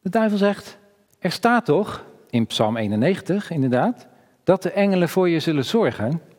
De 0.00 0.10
duivel 0.10 0.38
zegt, 0.38 0.78
er 1.18 1.32
staat 1.32 1.64
toch, 1.64 2.04
in 2.30 2.46
Psalm 2.46 2.76
91 2.76 3.50
inderdaad, 3.50 4.06
dat 4.44 4.62
de 4.62 4.70
engelen 4.70 5.08
voor 5.08 5.28
je 5.28 5.40
zullen 5.40 5.64
zorgen. 5.64 6.36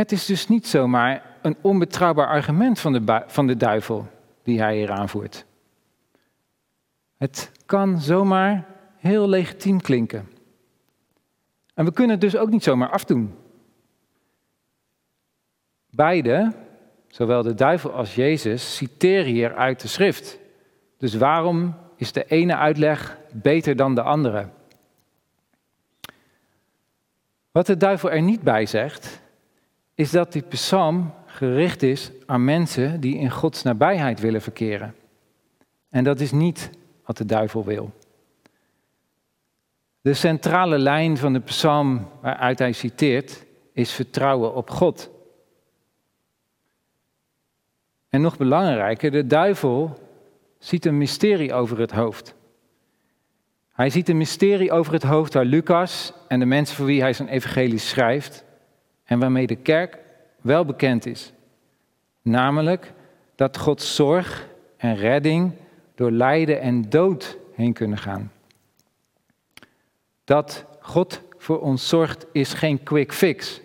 Het 0.00 0.12
is 0.12 0.26
dus 0.26 0.48
niet 0.48 0.66
zomaar 0.66 1.22
een 1.42 1.56
onbetrouwbaar 1.60 2.26
argument 2.26 2.78
van 2.78 2.92
de, 2.92 3.22
van 3.26 3.46
de 3.46 3.56
duivel 3.56 4.08
die 4.42 4.60
hij 4.60 4.76
hier 4.76 4.90
aanvoert. 4.90 5.44
Het 7.16 7.50
kan 7.66 8.00
zomaar 8.00 8.66
heel 8.96 9.28
legitiem 9.28 9.80
klinken. 9.80 10.28
En 11.74 11.84
we 11.84 11.92
kunnen 11.92 12.12
het 12.12 12.20
dus 12.20 12.36
ook 12.36 12.50
niet 12.50 12.62
zomaar 12.62 12.90
afdoen. 12.90 13.34
Beide, 15.90 16.52
zowel 17.08 17.42
de 17.42 17.54
duivel 17.54 17.92
als 17.92 18.14
Jezus, 18.14 18.76
citeren 18.76 19.32
hier 19.32 19.54
uit 19.54 19.80
de 19.80 19.88
schrift. 19.88 20.38
Dus 20.98 21.14
waarom 21.14 21.74
is 21.96 22.12
de 22.12 22.24
ene 22.24 22.56
uitleg 22.56 23.18
beter 23.32 23.76
dan 23.76 23.94
de 23.94 24.02
andere? 24.02 24.48
Wat 27.50 27.66
de 27.66 27.76
duivel 27.76 28.10
er 28.10 28.22
niet 28.22 28.42
bij 28.42 28.66
zegt, 28.66 29.20
is 30.00 30.10
dat 30.10 30.32
die 30.32 30.42
psalm 30.42 31.14
gericht 31.26 31.82
is 31.82 32.10
aan 32.26 32.44
mensen 32.44 33.00
die 33.00 33.16
in 33.16 33.30
Gods 33.30 33.62
nabijheid 33.62 34.20
willen 34.20 34.42
verkeren. 34.42 34.94
En 35.88 36.04
dat 36.04 36.20
is 36.20 36.32
niet 36.32 36.70
wat 37.04 37.16
de 37.16 37.24
duivel 37.24 37.64
wil. 37.64 37.92
De 40.00 40.14
centrale 40.14 40.78
lijn 40.78 41.16
van 41.16 41.32
de 41.32 41.40
psalm 41.40 42.08
waaruit 42.20 42.58
hij 42.58 42.72
citeert 42.72 43.46
is 43.72 43.92
vertrouwen 43.92 44.54
op 44.54 44.70
God. 44.70 45.10
En 48.08 48.20
nog 48.20 48.36
belangrijker, 48.36 49.10
de 49.10 49.26
duivel 49.26 49.98
ziet 50.58 50.84
een 50.84 50.98
mysterie 50.98 51.54
over 51.54 51.78
het 51.78 51.92
hoofd. 51.92 52.34
Hij 53.72 53.90
ziet 53.90 54.08
een 54.08 54.16
mysterie 54.16 54.72
over 54.72 54.92
het 54.92 55.02
hoofd 55.02 55.34
waar 55.34 55.44
Lucas 55.44 56.12
en 56.28 56.38
de 56.38 56.46
mensen 56.46 56.76
voor 56.76 56.86
wie 56.86 57.00
hij 57.00 57.12
zijn 57.12 57.28
evangelie 57.28 57.78
schrijft 57.78 58.48
en 59.10 59.18
waarmee 59.18 59.46
de 59.46 59.56
kerk 59.56 59.98
wel 60.40 60.64
bekend 60.64 61.06
is. 61.06 61.32
Namelijk 62.22 62.92
dat 63.34 63.58
Gods 63.58 63.94
zorg 63.94 64.48
en 64.76 64.96
redding 64.96 65.52
door 65.94 66.10
lijden 66.10 66.60
en 66.60 66.90
dood 66.90 67.36
heen 67.54 67.72
kunnen 67.72 67.98
gaan. 67.98 68.32
Dat 70.24 70.64
God 70.80 71.20
voor 71.38 71.60
ons 71.60 71.88
zorgt 71.88 72.26
is 72.32 72.52
geen 72.52 72.82
quick 72.82 73.12
fix. 73.12 73.60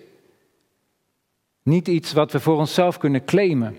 Niet 1.63 1.87
iets 1.87 2.13
wat 2.13 2.31
we 2.31 2.39
voor 2.39 2.57
onszelf 2.57 2.97
kunnen 2.97 3.25
claimen. 3.25 3.77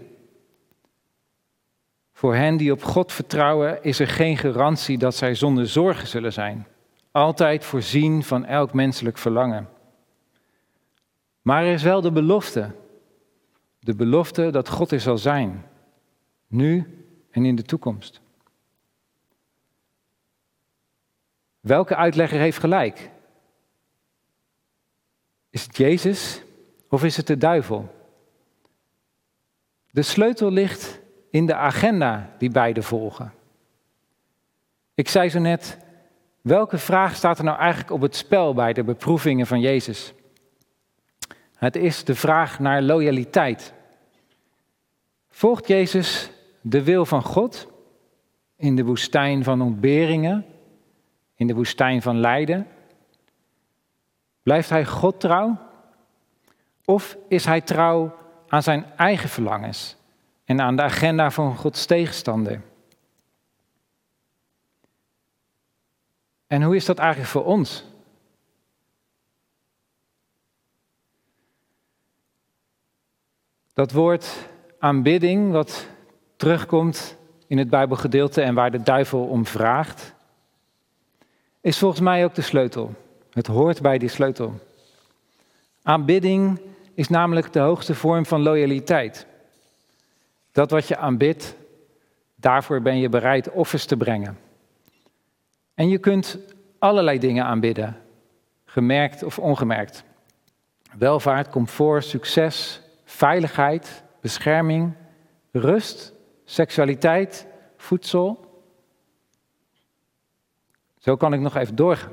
Voor 2.13 2.35
hen 2.35 2.57
die 2.57 2.73
op 2.73 2.83
God 2.83 3.13
vertrouwen 3.13 3.83
is 3.83 3.99
er 3.99 4.09
geen 4.09 4.37
garantie 4.37 4.99
dat 4.99 5.15
zij 5.15 5.35
zonder 5.35 5.69
zorgen 5.69 6.07
zullen 6.07 6.33
zijn. 6.33 6.67
Altijd 7.11 7.65
voorzien 7.65 8.23
van 8.23 8.45
elk 8.45 8.73
menselijk 8.73 9.19
verlangen. 9.19 9.75
Maar 11.47 11.65
er 11.65 11.73
is 11.73 11.83
wel 11.83 12.01
de 12.01 12.13
belofte. 12.13 12.71
De 13.79 13.95
belofte 13.95 14.51
dat 14.51 14.69
God 14.69 14.91
er 14.91 15.01
zal 15.01 15.19
zijn. 15.19 15.67
Nu 16.47 17.05
en 17.31 17.45
in 17.45 17.57
de 17.57 17.63
toekomst. 17.63 18.21
Welke 21.61 21.97
uitlegger 21.97 22.39
heeft 22.39 22.59
gelijk? 22.59 23.11
Is 25.51 25.63
het 25.63 25.77
Jezus 25.77 26.43
of 26.89 27.05
is 27.05 27.17
het 27.17 27.27
de 27.27 27.37
duivel? 27.37 27.95
De 29.91 30.03
sleutel 30.03 30.51
ligt 30.51 31.01
in 31.31 31.47
de 31.47 31.55
agenda 31.55 32.35
die 32.39 32.51
beide 32.51 32.83
volgen. 32.83 33.33
Ik 34.95 35.09
zei 35.09 35.29
zo 35.29 35.39
net, 35.39 35.79
welke 36.41 36.79
vraag 36.79 37.15
staat 37.15 37.39
er 37.39 37.45
nou 37.45 37.59
eigenlijk 37.59 37.91
op 37.91 38.01
het 38.01 38.17
spel 38.17 38.55
bij 38.55 38.73
de 38.73 38.85
beproevingen 38.85 39.47
van 39.47 39.61
Jezus? 39.61 40.15
Het 41.57 41.77
is 41.77 42.05
de 42.05 42.15
vraag 42.15 42.59
naar 42.59 42.83
loyaliteit. 42.83 43.75
Volgt 45.29 45.67
Jezus 45.67 46.31
de 46.61 46.83
wil 46.83 47.07
van 47.07 47.23
God 47.23 47.73
in 48.57 48.77
de 48.77 48.85
woestijn 48.85 49.45
van 49.45 49.61
ontberingen, 49.61 50.47
in 51.35 51.47
de 51.47 51.55
woestijn 51.55 52.03
van 52.03 52.21
lijden? 52.21 52.67
Blijft 54.43 54.71
hij 54.71 54.85
God 54.85 55.21
trouw? 55.21 55.59
Of 56.85 57.17
is 57.29 57.45
hij 57.45 57.61
trouw 57.61 58.17
aan 58.49 58.63
zijn 58.63 58.85
eigen 58.97 59.29
verlangens 59.29 59.97
en 60.45 60.61
aan 60.61 60.77
de 60.77 60.83
agenda 60.83 61.31
van 61.31 61.57
Gods 61.57 61.87
tegenstander? 61.87 62.63
En 66.47 66.63
hoe 66.63 66.77
is 66.77 66.85
dat 66.85 66.99
eigenlijk 66.99 67.31
voor 67.31 67.45
ons? 67.45 67.85
Dat 73.77 73.93
woord 73.93 74.49
aanbidding, 74.79 75.53
wat 75.53 75.87
terugkomt 76.37 77.17
in 77.47 77.59
het 77.59 77.71
Bijbelgedeelte 77.71 78.43
en 78.43 78.55
waar 78.55 78.71
de 78.71 78.83
duivel 78.83 79.25
om 79.25 79.47
vraagt, 79.47 80.15
is 81.61 81.79
volgens 81.79 82.01
mij 82.01 82.25
ook 82.25 82.35
de 82.35 82.43
sleutel. 82.43 82.95
Het 83.31 83.47
hoort 83.47 83.83
bij 83.83 83.99
die 83.99 84.09
sleutel. 84.09 84.55
Aanbidding 85.83 86.61
is 86.95 87.09
namelijk 87.09 87.53
de 87.53 87.59
hoogste 87.59 87.95
vorm 87.95 88.27
van 88.27 88.43
loyaliteit. 88.43 89.27
Dat 90.53 90.71
wat 90.71 90.89
je 90.89 90.97
aanbidt, 90.97 91.57
daarvoor 92.35 92.83
ben 92.83 92.99
je 92.99 93.09
bereid 93.09 93.51
offers 93.51 93.85
te 93.85 93.97
brengen. 93.97 94.39
En 95.75 95.89
je 95.89 95.99
kunt 95.99 96.39
allerlei 96.79 97.19
dingen 97.19 97.45
aanbidden, 97.45 97.97
gemerkt 98.65 99.23
of 99.23 99.39
ongemerkt. 99.39 100.05
Welvaart, 100.99 101.49
comfort, 101.49 102.05
succes, 102.05 102.81
veiligheid, 103.07 104.05
bescherming, 104.21 104.93
rust, 105.53 106.13
seksualiteit, 106.45 107.47
voedsel. 107.77 108.45
Zo 110.99 111.17
kan 111.17 111.33
ik 111.33 111.41
nog 111.41 111.57
even 111.57 111.77
doorgaan. 111.77 112.13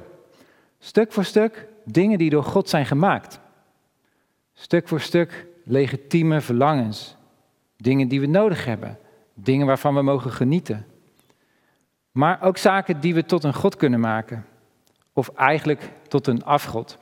Stuk 0.79 1.11
voor 1.11 1.23
stuk 1.23 1.67
dingen 1.85 2.17
die 2.17 2.29
door 2.29 2.43
God 2.43 2.69
zijn 2.69 2.85
gemaakt. 2.85 3.39
Stuk 4.53 4.87
voor 4.87 4.99
stuk 4.99 5.47
legitieme 5.63 6.41
verlangens. 6.41 7.15
Dingen 7.77 8.07
die 8.07 8.19
we 8.19 8.25
nodig 8.25 8.65
hebben. 8.65 8.97
Dingen 9.33 9.67
waarvan 9.67 9.95
we 9.95 10.01
mogen 10.01 10.31
genieten. 10.31 10.85
Maar 12.11 12.41
ook 12.41 12.57
zaken 12.57 12.99
die 12.99 13.13
we 13.13 13.25
tot 13.25 13.43
een 13.43 13.53
God 13.53 13.75
kunnen 13.75 13.99
maken. 13.99 14.45
Of 15.13 15.29
eigenlijk 15.29 15.91
tot 16.07 16.27
een 16.27 16.43
afgod. 16.43 16.97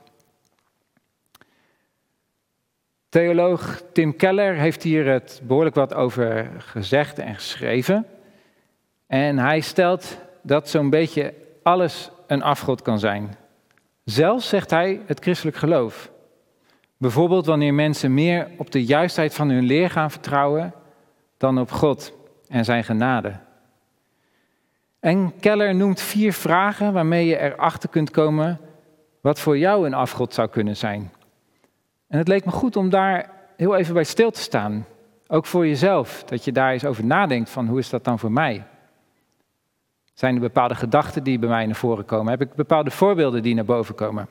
Theoloog 3.12 3.82
Tim 3.92 4.16
Keller 4.16 4.54
heeft 4.54 4.82
hier 4.82 5.06
het 5.06 5.40
behoorlijk 5.44 5.74
wat 5.74 5.94
over 5.94 6.50
gezegd 6.58 7.18
en 7.18 7.34
geschreven. 7.34 8.06
En 9.06 9.38
hij 9.38 9.60
stelt 9.60 10.18
dat 10.42 10.68
zo'n 10.68 10.90
beetje 10.90 11.34
alles 11.62 12.10
een 12.26 12.42
afgod 12.42 12.82
kan 12.82 12.98
zijn. 12.98 13.36
Zelfs, 14.04 14.48
zegt 14.48 14.70
hij, 14.70 15.00
het 15.06 15.20
christelijk 15.20 15.56
geloof. 15.56 16.10
Bijvoorbeeld 16.96 17.46
wanneer 17.46 17.74
mensen 17.74 18.14
meer 18.14 18.48
op 18.56 18.70
de 18.70 18.84
juistheid 18.84 19.34
van 19.34 19.48
hun 19.48 19.64
leer 19.64 19.90
gaan 19.90 20.10
vertrouwen 20.10 20.74
dan 21.36 21.60
op 21.60 21.70
God 21.70 22.12
en 22.48 22.64
zijn 22.64 22.84
genade. 22.84 23.32
En 25.00 25.32
Keller 25.40 25.74
noemt 25.74 26.00
vier 26.00 26.32
vragen 26.32 26.92
waarmee 26.92 27.26
je 27.26 27.38
erachter 27.38 27.88
kunt 27.88 28.10
komen 28.10 28.60
wat 29.20 29.40
voor 29.40 29.58
jou 29.58 29.86
een 29.86 29.94
afgod 29.94 30.34
zou 30.34 30.48
kunnen 30.48 30.76
zijn. 30.76 31.10
En 32.12 32.18
het 32.18 32.28
leek 32.28 32.44
me 32.44 32.50
goed 32.50 32.76
om 32.76 32.90
daar 32.90 33.30
heel 33.56 33.76
even 33.76 33.94
bij 33.94 34.04
stil 34.04 34.30
te 34.30 34.40
staan. 34.40 34.86
Ook 35.26 35.46
voor 35.46 35.66
jezelf, 35.66 36.24
dat 36.24 36.44
je 36.44 36.52
daar 36.52 36.72
eens 36.72 36.84
over 36.84 37.04
nadenkt 37.04 37.50
van 37.50 37.66
hoe 37.66 37.78
is 37.78 37.90
dat 37.90 38.04
dan 38.04 38.18
voor 38.18 38.32
mij? 38.32 38.64
Zijn 40.12 40.34
er 40.34 40.40
bepaalde 40.40 40.74
gedachten 40.74 41.24
die 41.24 41.38
bij 41.38 41.48
mij 41.48 41.66
naar 41.66 41.74
voren 41.74 42.04
komen? 42.04 42.30
Heb 42.30 42.40
ik 42.40 42.54
bepaalde 42.54 42.90
voorbeelden 42.90 43.42
die 43.42 43.54
naar 43.54 43.64
boven 43.64 43.94
komen? 43.94 44.28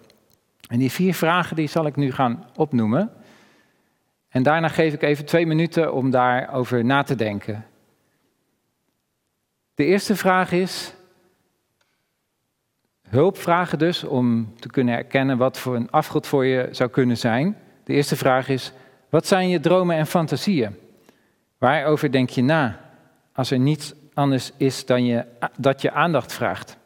En 0.68 0.80
die 0.80 0.92
vier 0.92 1.14
vragen 1.14 1.56
die 1.56 1.68
zal 1.68 1.86
ik 1.86 1.96
nu 1.96 2.12
gaan 2.12 2.46
opnoemen. 2.56 3.12
En 4.30 4.44
daarna 4.44 4.68
geef 4.68 4.94
ik 4.94 5.02
even 5.02 5.26
twee 5.26 5.46
minuten 5.46 5.94
om 5.94 6.10
daarover 6.10 6.86
na 6.86 7.04
te 7.04 7.16
denken. 7.16 7.66
De 9.74 9.86
eerste 9.86 10.16
vraag 10.16 10.52
is, 10.52 10.94
hulp 13.08 13.38
vragen 13.38 13.80
dus 13.80 14.04
om 14.04 14.54
te 14.60 14.68
kunnen 14.70 14.96
erkennen 14.96 15.38
wat 15.38 15.60
voor 15.60 15.76
een 15.76 15.92
afgod 15.92 16.28
voor 16.28 16.46
je 16.46 16.68
zou 16.72 16.90
kunnen 16.90 17.18
zijn. 17.18 17.58
De 17.92 17.98
eerste 17.98 18.16
vraag 18.16 18.50
is, 18.50 18.72
wat 19.10 19.28
zijn 19.28 19.50
je 19.50 19.60
dromen 19.60 19.96
en 19.96 20.08
fantasieën? 20.08 20.76
Waarover 21.58 22.12
denk 22.12 22.30
je 22.30 22.42
na 22.42 22.80
als 23.34 23.52
er 23.52 23.60
niets 23.60 23.94
anders 24.14 24.52
is 24.58 24.86
dan 24.86 25.06
je, 25.06 25.26
dat 25.58 25.82
je 25.82 25.92
aandacht 25.92 26.34
vraagt? 26.34 26.78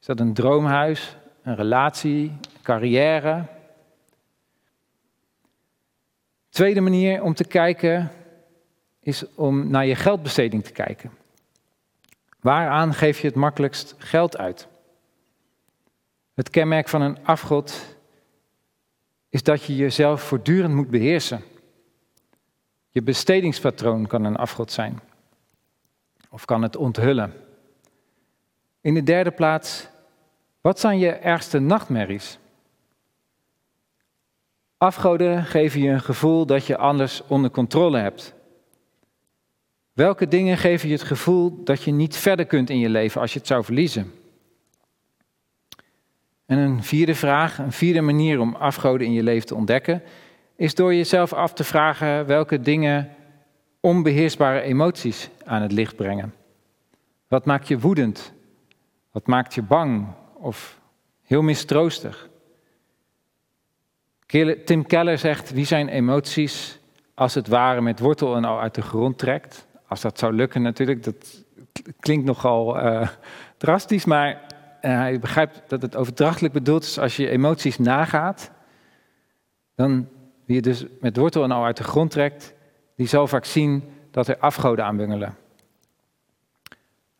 Is 0.00 0.06
dat 0.06 0.20
een 0.20 0.34
droomhuis, 0.34 1.16
een 1.42 1.54
relatie, 1.54 2.32
carrière? 2.62 3.44
Tweede 6.48 6.80
manier 6.80 7.22
om 7.22 7.34
te 7.34 7.44
kijken 7.44 8.10
is 9.00 9.34
om 9.34 9.70
naar 9.70 9.86
je 9.86 9.94
geldbesteding 9.94 10.64
te 10.64 10.72
kijken. 10.72 11.10
Waaraan 12.40 12.94
geef 12.94 13.20
je 13.20 13.26
het 13.26 13.36
makkelijkst 13.36 13.94
geld 13.98 14.36
uit? 14.36 14.66
Het 16.34 16.50
kenmerk 16.50 16.88
van 16.88 17.02
een 17.02 17.24
afgod 17.24 17.96
is 19.32 19.42
dat 19.42 19.64
je 19.64 19.76
jezelf 19.76 20.22
voortdurend 20.22 20.74
moet 20.74 20.90
beheersen. 20.90 21.42
Je 22.88 23.02
bestedingspatroon 23.02 24.06
kan 24.06 24.24
een 24.24 24.36
afgod 24.36 24.72
zijn. 24.72 25.00
Of 26.30 26.44
kan 26.44 26.62
het 26.62 26.76
onthullen. 26.76 27.32
In 28.80 28.94
de 28.94 29.02
derde 29.02 29.30
plaats, 29.30 29.88
wat 30.60 30.80
zijn 30.80 30.98
je 30.98 31.10
ergste 31.10 31.58
nachtmerries? 31.58 32.38
Afgoden 34.76 35.44
geven 35.44 35.80
je 35.80 35.90
een 35.90 36.00
gevoel 36.00 36.46
dat 36.46 36.66
je 36.66 36.76
alles 36.76 37.22
onder 37.26 37.50
controle 37.50 37.98
hebt. 37.98 38.34
Welke 39.92 40.28
dingen 40.28 40.56
geven 40.56 40.88
je 40.88 40.94
het 40.94 41.04
gevoel 41.04 41.64
dat 41.64 41.82
je 41.82 41.92
niet 41.92 42.16
verder 42.16 42.46
kunt 42.46 42.70
in 42.70 42.78
je 42.78 42.88
leven 42.88 43.20
als 43.20 43.32
je 43.32 43.38
het 43.38 43.48
zou 43.48 43.64
verliezen? 43.64 44.12
En 46.52 46.58
een 46.58 46.82
vierde 46.82 47.14
vraag, 47.14 47.58
een 47.58 47.72
vierde 47.72 48.00
manier 48.00 48.40
om 48.40 48.54
afgoden 48.54 49.06
in 49.06 49.12
je 49.12 49.22
leven 49.22 49.46
te 49.46 49.54
ontdekken, 49.54 50.02
is 50.56 50.74
door 50.74 50.94
jezelf 50.94 51.32
af 51.32 51.52
te 51.52 51.64
vragen 51.64 52.26
welke 52.26 52.60
dingen 52.60 53.10
onbeheersbare 53.80 54.60
emoties 54.60 55.30
aan 55.44 55.62
het 55.62 55.72
licht 55.72 55.96
brengen. 55.96 56.34
Wat 57.28 57.44
maakt 57.44 57.68
je 57.68 57.78
woedend? 57.78 58.32
Wat 59.12 59.26
maakt 59.26 59.54
je 59.54 59.62
bang 59.62 60.06
of 60.34 60.80
heel 61.22 61.42
mistroostig? 61.42 62.28
Tim 64.64 64.86
Keller 64.86 65.18
zegt, 65.18 65.52
wie 65.52 65.66
zijn 65.66 65.88
emoties 65.88 66.78
als 67.14 67.34
het 67.34 67.48
ware 67.48 67.80
met 67.80 67.98
wortel 67.98 68.36
en 68.36 68.44
al 68.44 68.60
uit 68.60 68.74
de 68.74 68.82
grond 68.82 69.18
trekt? 69.18 69.66
Als 69.88 70.00
dat 70.00 70.18
zou 70.18 70.32
lukken 70.32 70.62
natuurlijk, 70.62 71.02
dat 71.02 71.44
klinkt 72.00 72.24
nogal 72.24 72.84
uh, 72.84 73.08
drastisch, 73.56 74.04
maar 74.04 74.50
uh, 74.82 74.90
hij 74.90 75.18
begrijpt 75.18 75.62
dat 75.68 75.82
het 75.82 75.96
overdrachtelijk 75.96 76.54
bedoeld 76.54 76.82
is 76.82 76.98
als 76.98 77.16
je 77.16 77.28
emoties 77.28 77.78
nagaat, 77.78 78.50
dan 79.74 80.08
wie 80.44 80.56
je 80.56 80.62
dus 80.62 80.84
met 81.00 81.16
wortel 81.16 81.42
en 81.42 81.50
al 81.50 81.64
uit 81.64 81.76
de 81.76 81.84
grond 81.84 82.10
trekt, 82.10 82.54
die 82.96 83.06
zal 83.06 83.26
vaak 83.26 83.44
zien 83.44 83.84
dat 84.10 84.28
er 84.28 84.38
afgoden 84.38 84.84
aanbungelen. 84.84 85.36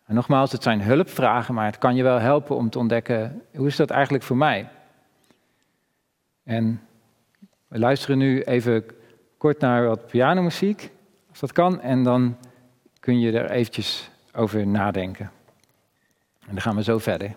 En 0.06 0.14
nogmaals, 0.14 0.52
het 0.52 0.62
zijn 0.62 0.82
hulpvragen, 0.82 1.54
maar 1.54 1.66
het 1.66 1.78
kan 1.78 1.94
je 1.96 2.02
wel 2.02 2.18
helpen 2.18 2.56
om 2.56 2.70
te 2.70 2.78
ontdekken, 2.78 3.42
hoe 3.54 3.66
is 3.66 3.76
dat 3.76 3.90
eigenlijk 3.90 4.24
voor 4.24 4.36
mij? 4.36 4.68
En 6.44 6.80
we 7.68 7.78
luisteren 7.78 8.18
nu 8.18 8.42
even 8.42 8.84
kort 9.36 9.60
naar 9.60 9.86
wat 9.86 10.06
pianomuziek, 10.06 10.90
als 11.30 11.40
dat 11.40 11.52
kan, 11.52 11.80
en 11.80 12.02
dan 12.02 12.36
kun 13.00 13.20
je 13.20 13.38
er 13.38 13.50
eventjes 13.50 14.10
over 14.32 14.66
nadenken. 14.66 15.30
En 16.40 16.48
dan 16.48 16.60
gaan 16.60 16.76
we 16.76 16.82
zo 16.82 16.98
verder. 16.98 17.34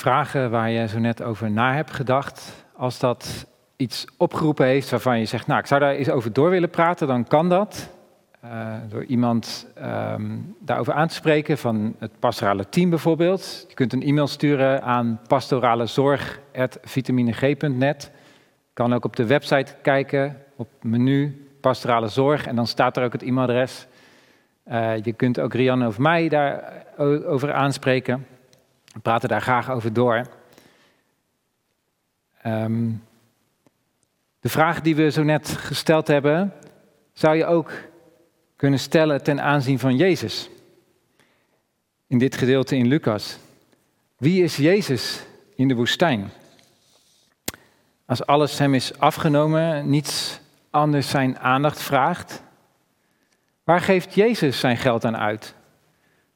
Vragen 0.00 0.50
waar 0.50 0.70
je 0.70 0.88
zo 0.88 0.98
net 0.98 1.22
over 1.22 1.50
na 1.50 1.74
hebt 1.74 1.90
gedacht, 1.90 2.64
als 2.76 2.98
dat 2.98 3.46
iets 3.76 4.06
opgeroepen 4.16 4.66
heeft 4.66 4.90
waarvan 4.90 5.18
je 5.18 5.24
zegt, 5.24 5.46
nou, 5.46 5.60
ik 5.60 5.66
zou 5.66 5.80
daar 5.80 5.94
eens 5.94 6.10
over 6.10 6.32
door 6.32 6.50
willen 6.50 6.70
praten, 6.70 7.06
dan 7.06 7.26
kan 7.26 7.48
dat. 7.48 7.90
Uh, 8.44 8.74
door 8.88 9.04
iemand 9.04 9.66
um, 10.12 10.56
daarover 10.60 10.92
aan 10.92 11.08
te 11.08 11.14
spreken 11.14 11.58
van 11.58 11.94
het 11.98 12.10
pastorale 12.18 12.68
team 12.68 12.90
bijvoorbeeld. 12.90 13.64
Je 13.68 13.74
kunt 13.74 13.92
een 13.92 14.02
e-mail 14.02 14.26
sturen 14.26 14.82
aan 14.82 15.20
pastoralezorg.vitamineg.net. 15.26 18.10
Kan 18.72 18.94
ook 18.94 19.04
op 19.04 19.16
de 19.16 19.26
website 19.26 19.74
kijken, 19.82 20.36
op 20.56 20.68
menu 20.82 21.48
pastorale 21.60 22.08
zorg 22.08 22.46
en 22.46 22.56
dan 22.56 22.66
staat 22.66 22.96
er 22.96 23.04
ook 23.04 23.12
het 23.12 23.22
e-mailadres. 23.22 23.86
Uh, 24.70 24.92
je 25.02 25.12
kunt 25.12 25.40
ook 25.40 25.54
Rianne 25.54 25.86
of 25.86 25.98
mij 25.98 26.28
daarover 26.28 27.52
aanspreken. 27.52 28.26
We 29.00 29.06
praten 29.06 29.28
daar 29.28 29.42
graag 29.42 29.70
over 29.70 29.92
door. 29.92 30.26
Um, 32.46 33.04
de 34.40 34.48
vraag 34.48 34.80
die 34.80 34.96
we 34.96 35.10
zo 35.10 35.22
net 35.22 35.48
gesteld 35.48 36.06
hebben, 36.06 36.52
zou 37.12 37.36
je 37.36 37.46
ook 37.46 37.72
kunnen 38.56 38.78
stellen 38.78 39.22
ten 39.22 39.40
aanzien 39.42 39.78
van 39.78 39.96
Jezus. 39.96 40.50
In 42.06 42.18
dit 42.18 42.36
gedeelte 42.36 42.76
in 42.76 42.86
Lucas. 42.86 43.38
Wie 44.16 44.42
is 44.42 44.56
Jezus 44.56 45.22
in 45.54 45.68
de 45.68 45.74
woestijn? 45.74 46.30
Als 48.06 48.26
alles 48.26 48.58
hem 48.58 48.74
is 48.74 48.98
afgenomen, 48.98 49.90
niets 49.90 50.40
anders 50.70 51.08
zijn 51.08 51.38
aandacht 51.38 51.82
vraagt, 51.82 52.42
waar 53.64 53.80
geeft 53.80 54.14
Jezus 54.14 54.60
zijn 54.60 54.76
geld 54.76 55.04
aan 55.04 55.16
uit? 55.16 55.54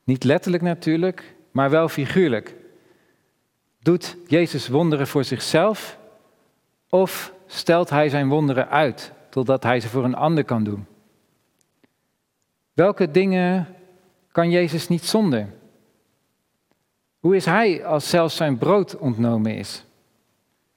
Niet 0.05 0.25
letterlijk 0.25 0.63
natuurlijk, 0.63 1.34
maar 1.55 1.71
wel 1.71 1.89
figuurlijk. 1.89 2.55
Doet 3.79 4.17
Jezus 4.27 4.69
wonderen 4.69 5.07
voor 5.07 5.25
zichzelf 5.25 5.99
of 6.89 7.33
stelt 7.47 7.91
hij 7.91 8.09
zijn 8.09 8.29
wonderen 8.29 8.69
uit 8.69 9.13
totdat 9.29 9.63
hij 9.63 9.81
ze 9.81 9.89
voor 9.89 10.05
een 10.05 10.15
ander 10.15 10.45
kan 10.45 10.65
doen? 10.65 10.87
Welke 12.73 13.11
dingen 13.11 13.67
kan 14.33 14.51
Jezus 14.51 14.89
niet 14.89 15.05
zonder? 15.05 15.49
Hoe 17.19 17.37
is 17.37 17.45
hij 17.45 17.85
als 17.85 18.09
zelfs 18.09 18.37
zijn 18.37 18.59
brood 18.59 18.97
ontnomen 18.97 19.57
is? 19.57 19.85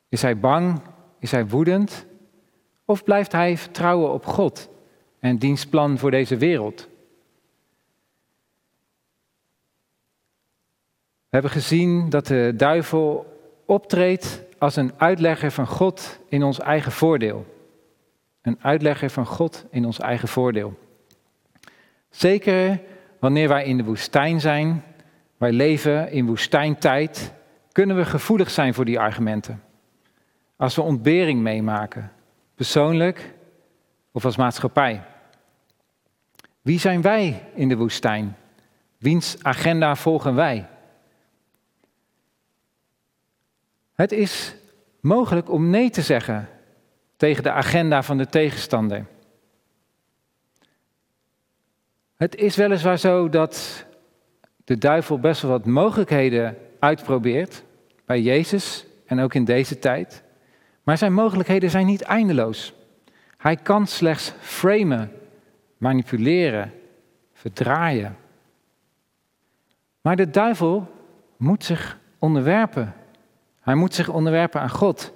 Is 0.10 0.22
hij 0.22 0.40
bang? 0.40 0.82
Is 1.20 1.32
hij 1.32 1.48
woedend? 1.48 2.06
Of 2.86 3.04
blijft 3.04 3.32
hij 3.32 3.58
vertrouwen 3.58 4.12
op 4.12 4.26
God 4.26 4.70
en 5.20 5.38
dienstplan 5.38 5.98
voor 5.98 6.12
deze 6.12 6.38
wereld? 6.38 6.88
Hebben 11.30 11.52
gezien 11.52 12.10
dat 12.10 12.28
de 12.28 12.54
duivel 12.56 13.26
optreedt 13.66 14.42
als 14.58 14.76
een 14.76 14.92
uitlegger 14.98 15.52
van 15.52 15.68
God 15.68 16.20
in 16.30 16.44
ons 16.44 16.60
eigen 16.60 16.92
voordeel. 16.92 17.46
Een 18.42 18.58
uitlegger 18.62 19.10
van 19.10 19.26
God 19.26 19.66
in 19.70 19.86
ons 19.86 20.00
eigen 20.00 20.28
voordeel. 20.28 20.78
Zeker 22.10 22.80
wanneer 23.20 23.48
wij 23.48 23.66
in 23.66 23.78
de 23.78 23.84
woestijn 23.84 24.40
zijn, 24.40 24.84
wij 25.38 25.52
leven 25.52 26.12
in 26.12 26.26
woestijntijd, 26.26 27.34
kunnen 27.72 27.96
we 27.96 28.06
gevoelig 28.06 28.50
zijn 28.50 28.74
voor 28.74 28.86
die 28.86 29.00
argumenten. 29.00 29.64
Als 30.56 30.76
we 30.76 30.82
ontbering 30.82 31.42
meemaken, 31.42 32.12
persoonlijk 32.56 33.34
of 34.12 34.26
als 34.26 34.38
maatschappij. 34.38 35.04
Wie 36.62 36.80
zijn 36.80 37.02
wij 37.02 37.44
in 37.54 37.70
de 37.70 37.78
woestijn? 37.78 38.38
Wiens 38.98 39.38
agenda 39.42 39.96
volgen 39.96 40.36
wij? 40.36 40.68
Het 43.98 44.12
is 44.12 44.56
mogelijk 45.00 45.50
om 45.50 45.70
nee 45.70 45.90
te 45.90 46.02
zeggen 46.02 46.50
tegen 47.16 47.44
de 47.44 47.52
agenda 47.52 48.04
van 48.04 48.18
de 48.18 48.28
tegenstander. 48.28 49.06
Het 52.16 52.36
is 52.36 52.56
weliswaar 52.56 53.00
zo 53.00 53.30
dat 53.30 53.86
de 54.64 54.78
duivel 54.78 55.20
best 55.20 55.42
wel 55.42 55.52
wat 55.52 55.66
mogelijkheden 55.66 56.58
uitprobeert 56.80 57.64
bij 58.06 58.22
Jezus 58.22 58.86
en 59.06 59.20
ook 59.20 59.34
in 59.34 59.46
deze 59.46 59.80
tijd. 59.80 60.24
Maar 60.84 60.98
zijn 60.98 61.14
mogelijkheden 61.14 61.70
zijn 61.70 61.86
niet 61.86 62.02
eindeloos. 62.02 62.74
Hij 63.38 63.56
kan 63.56 63.88
slechts 63.88 64.34
framen, 64.40 65.12
manipuleren, 65.78 66.74
verdraaien. 67.34 68.18
Maar 70.02 70.16
de 70.16 70.30
duivel 70.30 70.92
moet 71.38 71.64
zich 71.64 72.00
onderwerpen. 72.20 72.94
Hij 73.68 73.76
moet 73.76 73.94
zich 73.94 74.10
onderwerpen 74.10 74.62
aan 74.62 74.70
God. 74.70 75.14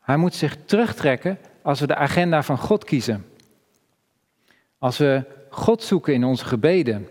Hij 0.00 0.16
moet 0.16 0.34
zich 0.34 0.56
terugtrekken 0.64 1.38
als 1.62 1.80
we 1.80 1.86
de 1.86 1.94
agenda 1.94 2.42
van 2.42 2.58
God 2.58 2.84
kiezen. 2.84 3.26
Als 4.78 4.98
we 4.98 5.24
God 5.50 5.82
zoeken 5.82 6.14
in 6.14 6.24
onze 6.24 6.44
gebeden, 6.44 7.08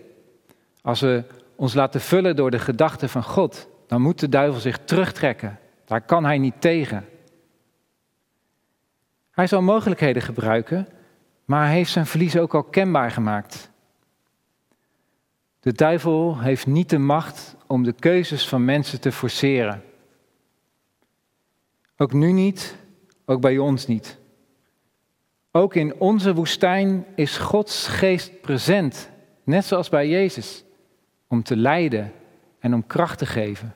als 0.81 0.99
we 0.99 1.23
ons 1.55 1.73
laten 1.73 2.01
vullen 2.01 2.35
door 2.35 2.51
de 2.51 2.59
gedachten 2.59 3.09
van 3.09 3.23
God, 3.23 3.67
dan 3.87 4.01
moet 4.01 4.19
de 4.19 4.29
duivel 4.29 4.59
zich 4.59 4.79
terugtrekken. 4.85 5.59
Daar 5.85 6.01
kan 6.01 6.25
hij 6.25 6.37
niet 6.37 6.61
tegen. 6.61 7.05
Hij 9.31 9.47
zal 9.47 9.61
mogelijkheden 9.61 10.21
gebruiken, 10.21 10.87
maar 11.45 11.65
hij 11.65 11.75
heeft 11.75 11.91
zijn 11.91 12.05
verlies 12.05 12.37
ook 12.37 12.55
al 12.55 12.63
kenbaar 12.63 13.11
gemaakt. 13.11 13.71
De 15.59 15.73
duivel 15.73 16.39
heeft 16.39 16.67
niet 16.67 16.89
de 16.89 16.99
macht 16.99 17.55
om 17.67 17.83
de 17.83 17.93
keuzes 17.93 18.47
van 18.47 18.65
mensen 18.65 19.01
te 19.01 19.11
forceren. 19.11 19.89
Ook 22.01 22.13
nu 22.13 22.31
niet, 22.31 22.75
ook 23.25 23.41
bij 23.41 23.57
ons 23.57 23.87
niet. 23.87 24.19
Ook 25.51 25.75
in 25.75 25.99
onze 25.99 26.33
woestijn 26.33 27.05
is 27.15 27.37
Gods 27.37 27.87
geest 27.87 28.41
present, 28.41 29.09
net 29.43 29.65
zoals 29.65 29.89
bij 29.89 30.07
Jezus, 30.09 30.63
om 31.27 31.43
te 31.43 31.57
leiden 31.57 32.11
en 32.59 32.73
om 32.73 32.87
kracht 32.87 33.17
te 33.17 33.25
geven. 33.25 33.75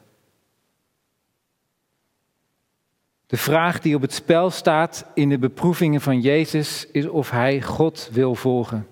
De 3.26 3.38
vraag 3.38 3.80
die 3.80 3.96
op 3.96 4.02
het 4.02 4.14
spel 4.14 4.50
staat 4.50 5.06
in 5.14 5.30
de 5.30 5.40
beproevingen 5.40 6.02
van 6.02 6.22
Jezus 6.22 6.88
is 6.92 7.08
of 7.08 7.30
hij 7.30 7.62
God 7.62 8.10
wil 8.12 8.36
volgen. 8.36 8.88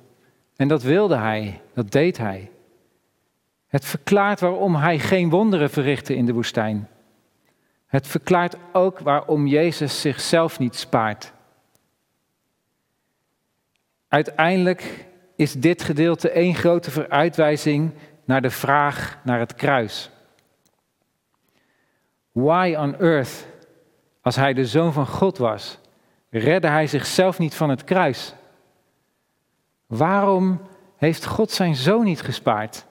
En 0.55 0.67
dat 0.67 0.83
wilde 0.83 1.17
hij, 1.17 1.61
dat 1.73 1.91
deed 1.91 2.17
hij. 2.17 2.51
Het 3.67 3.85
verklaart 3.85 4.39
waarom 4.39 4.75
hij 4.75 4.99
geen 4.99 5.29
wonderen 5.29 5.69
verrichtte 5.69 6.15
in 6.15 6.25
de 6.25 6.33
woestijn. 6.33 6.87
Het 7.93 8.07
verklaart 8.07 8.55
ook 8.71 8.99
waarom 8.99 9.47
Jezus 9.47 10.01
zichzelf 10.01 10.59
niet 10.59 10.75
spaart. 10.75 11.31
Uiteindelijk 14.07 15.07
is 15.35 15.53
dit 15.53 15.83
gedeelte 15.83 16.29
één 16.29 16.55
grote 16.55 16.91
vooruitwijzing 16.91 17.93
naar 18.25 18.41
de 18.41 18.49
vraag 18.49 19.17
naar 19.23 19.39
het 19.39 19.55
kruis. 19.55 20.09
Why 22.31 22.75
on 22.77 22.99
earth, 22.99 23.47
als 24.21 24.35
hij 24.35 24.53
de 24.53 24.65
zoon 24.65 24.93
van 24.93 25.07
God 25.07 25.37
was, 25.37 25.79
redde 26.29 26.67
hij 26.67 26.87
zichzelf 26.87 27.39
niet 27.39 27.55
van 27.55 27.69
het 27.69 27.83
kruis? 27.83 28.33
Waarom 29.85 30.61
heeft 30.97 31.25
God 31.25 31.51
zijn 31.51 31.75
zoon 31.75 32.03
niet 32.03 32.21
gespaard? 32.21 32.85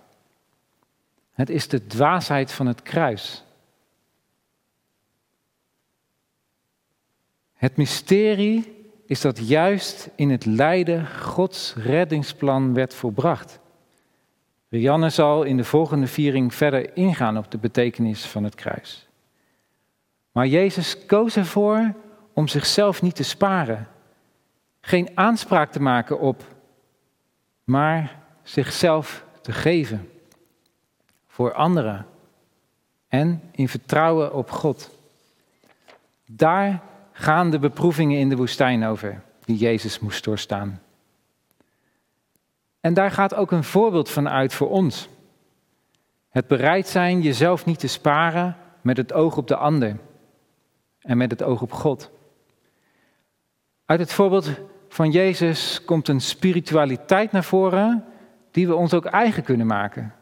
Het 1.32 1.50
is 1.50 1.68
de 1.68 1.86
dwaasheid 1.86 2.52
van 2.52 2.66
het 2.66 2.82
kruis. 2.82 3.44
Het 7.62 7.76
mysterie 7.76 8.86
is 9.06 9.20
dat 9.20 9.48
juist 9.48 10.10
in 10.14 10.30
het 10.30 10.44
lijden 10.44 11.06
Gods 11.06 11.74
reddingsplan 11.74 12.74
werd 12.74 12.94
volbracht. 12.94 13.58
Rianne 14.68 15.10
zal 15.10 15.42
in 15.42 15.56
de 15.56 15.64
volgende 15.64 16.06
viering 16.06 16.54
verder 16.54 16.96
ingaan 16.96 17.38
op 17.38 17.50
de 17.50 17.58
betekenis 17.58 18.24
van 18.24 18.44
het 18.44 18.54
kruis. 18.54 19.08
Maar 20.32 20.46
Jezus 20.46 21.06
koos 21.06 21.36
ervoor 21.36 21.94
om 22.32 22.48
zichzelf 22.48 23.02
niet 23.02 23.14
te 23.14 23.24
sparen, 23.24 23.88
geen 24.80 25.10
aanspraak 25.14 25.72
te 25.72 25.80
maken 25.80 26.20
op, 26.20 26.44
maar 27.64 28.18
zichzelf 28.42 29.24
te 29.40 29.52
geven 29.52 30.10
voor 31.26 31.52
anderen 31.52 32.06
en 33.08 33.42
in 33.50 33.68
vertrouwen 33.68 34.34
op 34.34 34.50
God. 34.50 34.90
Daar 36.26 36.90
gaan 37.12 37.50
de 37.50 37.58
beproevingen 37.58 38.18
in 38.18 38.28
de 38.28 38.36
woestijn 38.36 38.84
over, 38.84 39.22
die 39.44 39.56
Jezus 39.56 39.98
moest 39.98 40.24
doorstaan. 40.24 40.80
En 42.80 42.94
daar 42.94 43.10
gaat 43.10 43.34
ook 43.34 43.50
een 43.50 43.64
voorbeeld 43.64 44.10
van 44.10 44.28
uit 44.28 44.54
voor 44.54 44.70
ons. 44.70 45.08
Het 46.28 46.46
bereid 46.46 46.88
zijn 46.88 47.20
jezelf 47.20 47.64
niet 47.64 47.78
te 47.78 47.86
sparen 47.86 48.56
met 48.80 48.96
het 48.96 49.12
oog 49.12 49.36
op 49.36 49.48
de 49.48 49.56
ander 49.56 49.96
en 51.00 51.16
met 51.16 51.30
het 51.30 51.42
oog 51.42 51.62
op 51.62 51.72
God. 51.72 52.10
Uit 53.84 54.00
het 54.00 54.12
voorbeeld 54.12 54.50
van 54.88 55.10
Jezus 55.10 55.84
komt 55.84 56.08
een 56.08 56.20
spiritualiteit 56.20 57.32
naar 57.32 57.44
voren 57.44 58.04
die 58.50 58.66
we 58.66 58.74
ons 58.74 58.94
ook 58.94 59.04
eigen 59.04 59.42
kunnen 59.42 59.66
maken. 59.66 60.14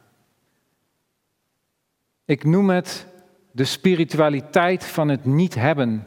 Ik 2.25 2.45
noem 2.45 2.71
het 2.71 3.07
de 3.53 3.65
spiritualiteit 3.65 4.85
van 4.85 5.09
het 5.09 5.25
niet 5.25 5.55
hebben. 5.55 6.07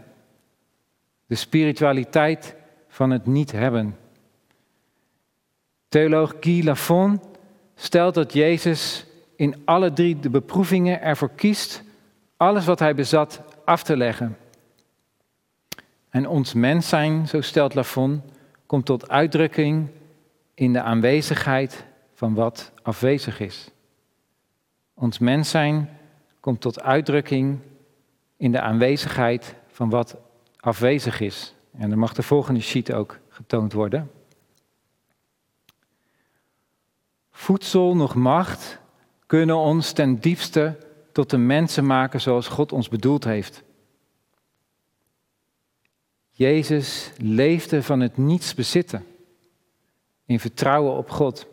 De 1.34 1.40
spiritualiteit 1.40 2.56
van 2.88 3.10
het 3.10 3.26
niet 3.26 3.52
hebben. 3.52 3.98
Theoloog 5.90 6.34
Guy 6.40 6.66
Lafon 6.66 7.22
stelt 7.76 8.14
dat 8.14 8.34
Jezus 8.34 9.06
in 9.36 9.56
alle 9.66 9.94
drie 9.94 10.20
de 10.20 10.30
beproevingen 10.30 11.02
ervoor 11.02 11.30
kiest 11.30 11.84
alles 12.38 12.66
wat 12.66 12.80
hij 12.80 12.96
bezat 12.96 13.42
af 13.66 13.84
te 13.84 13.98
leggen. 13.98 14.38
En 16.10 16.28
ons 16.28 16.54
mens 16.54 16.90
zijn, 16.90 17.28
zo 17.28 17.42
stelt 17.42 17.74
Lafon, 17.74 18.22
komt 18.66 18.86
tot 18.86 19.10
uitdrukking 19.10 19.88
in 20.54 20.74
de 20.74 20.82
aanwezigheid 20.82 21.86
van 22.14 22.34
wat 22.34 22.72
afwezig 22.82 23.40
is. 23.40 23.72
Ons 24.94 25.20
mens 25.20 25.50
zijn 25.50 25.90
komt 26.40 26.62
tot 26.62 26.82
uitdrukking 26.82 27.60
in 28.38 28.52
de 28.52 28.62
aanwezigheid 28.62 29.56
van 29.68 29.90
wat 29.90 30.18
afwezig 30.64 31.20
is. 31.20 31.56
En 31.72 31.90
dan 31.90 32.00
mag 32.00 32.14
de 32.14 32.24
volgende 32.24 32.62
sheet 32.62 32.94
ook 32.94 33.20
getoond 33.30 33.74
worden. 33.74 34.12
Voedsel 37.32 37.96
nog 37.96 38.16
macht 38.16 38.80
kunnen 39.26 39.56
ons 39.56 39.92
ten 39.92 40.20
diepste 40.20 40.78
tot 41.12 41.30
de 41.30 41.38
mensen 41.38 41.86
maken 41.86 42.22
zoals 42.22 42.48
God 42.48 42.72
ons 42.72 42.90
bedoeld 42.90 43.24
heeft. 43.24 43.64
Jezus 46.32 47.12
leefde 47.18 47.84
van 47.84 48.00
het 48.00 48.18
niets 48.18 48.54
bezitten, 48.54 49.06
in 50.26 50.40
vertrouwen 50.40 50.94
op 50.98 51.10
God. 51.10 51.48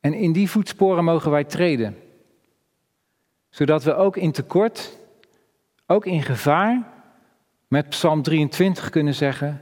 En 0.00 0.14
in 0.14 0.32
die 0.32 0.50
voetsporen 0.50 1.04
mogen 1.04 1.30
wij 1.30 1.44
treden, 1.44 1.96
zodat 3.48 3.84
we 3.84 3.94
ook 3.94 4.16
in 4.16 4.32
tekort, 4.32 4.98
ook 5.86 6.06
in 6.06 6.22
gevaar, 6.22 6.93
met 7.74 7.88
Psalm 7.88 8.22
23 8.22 8.90
kunnen 8.90 9.14
zeggen, 9.14 9.60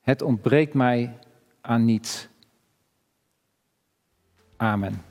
het 0.00 0.22
ontbreekt 0.22 0.74
mij 0.74 1.18
aan 1.60 1.84
niets. 1.84 2.28
Amen. 4.56 5.02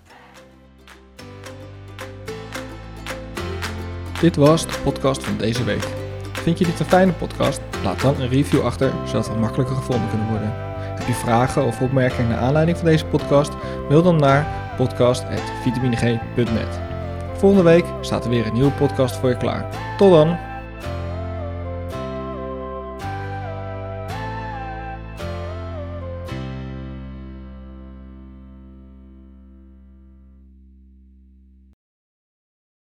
Dit 4.22 4.36
was 4.36 4.68
de 4.68 4.80
podcast 4.84 5.24
van 5.24 5.38
deze 5.38 5.64
week. 5.64 5.84
Vind 6.34 6.60
je 6.60 6.66
dit 6.66 6.80
een 6.80 6.86
fijne 6.86 7.14
podcast? 7.14 7.62
Laat 7.84 8.02
dan 8.02 8.22
een 8.22 8.30
review 8.30 8.62
achter, 8.62 8.94
zodat 9.06 9.28
we 9.28 9.40
makkelijker 9.40 9.76
gevonden 9.76 10.10
kunnen 10.10 10.28
worden. 10.28 10.54
Heb 10.98 11.08
je 11.08 11.14
vragen 11.14 11.66
of 11.66 11.82
opmerkingen 11.82 12.30
naar 12.30 12.40
aanleiding 12.40 12.78
van 12.78 12.86
deze 12.86 13.06
podcast? 13.06 13.52
Mail 13.90 14.04
dan 14.04 14.16
naar 14.16 14.74
podcast.vitamineg.net. 14.78 16.80
Volgende 17.34 17.64
week 17.64 17.86
staat 18.02 18.24
er 18.24 18.30
weer 18.30 18.46
een 18.46 18.54
nieuwe 18.54 18.72
podcast 18.72 19.16
voor 19.16 19.30
je 19.30 19.38
klaar. 19.38 19.96
Tot 19.98 20.12
dan! 20.12 20.57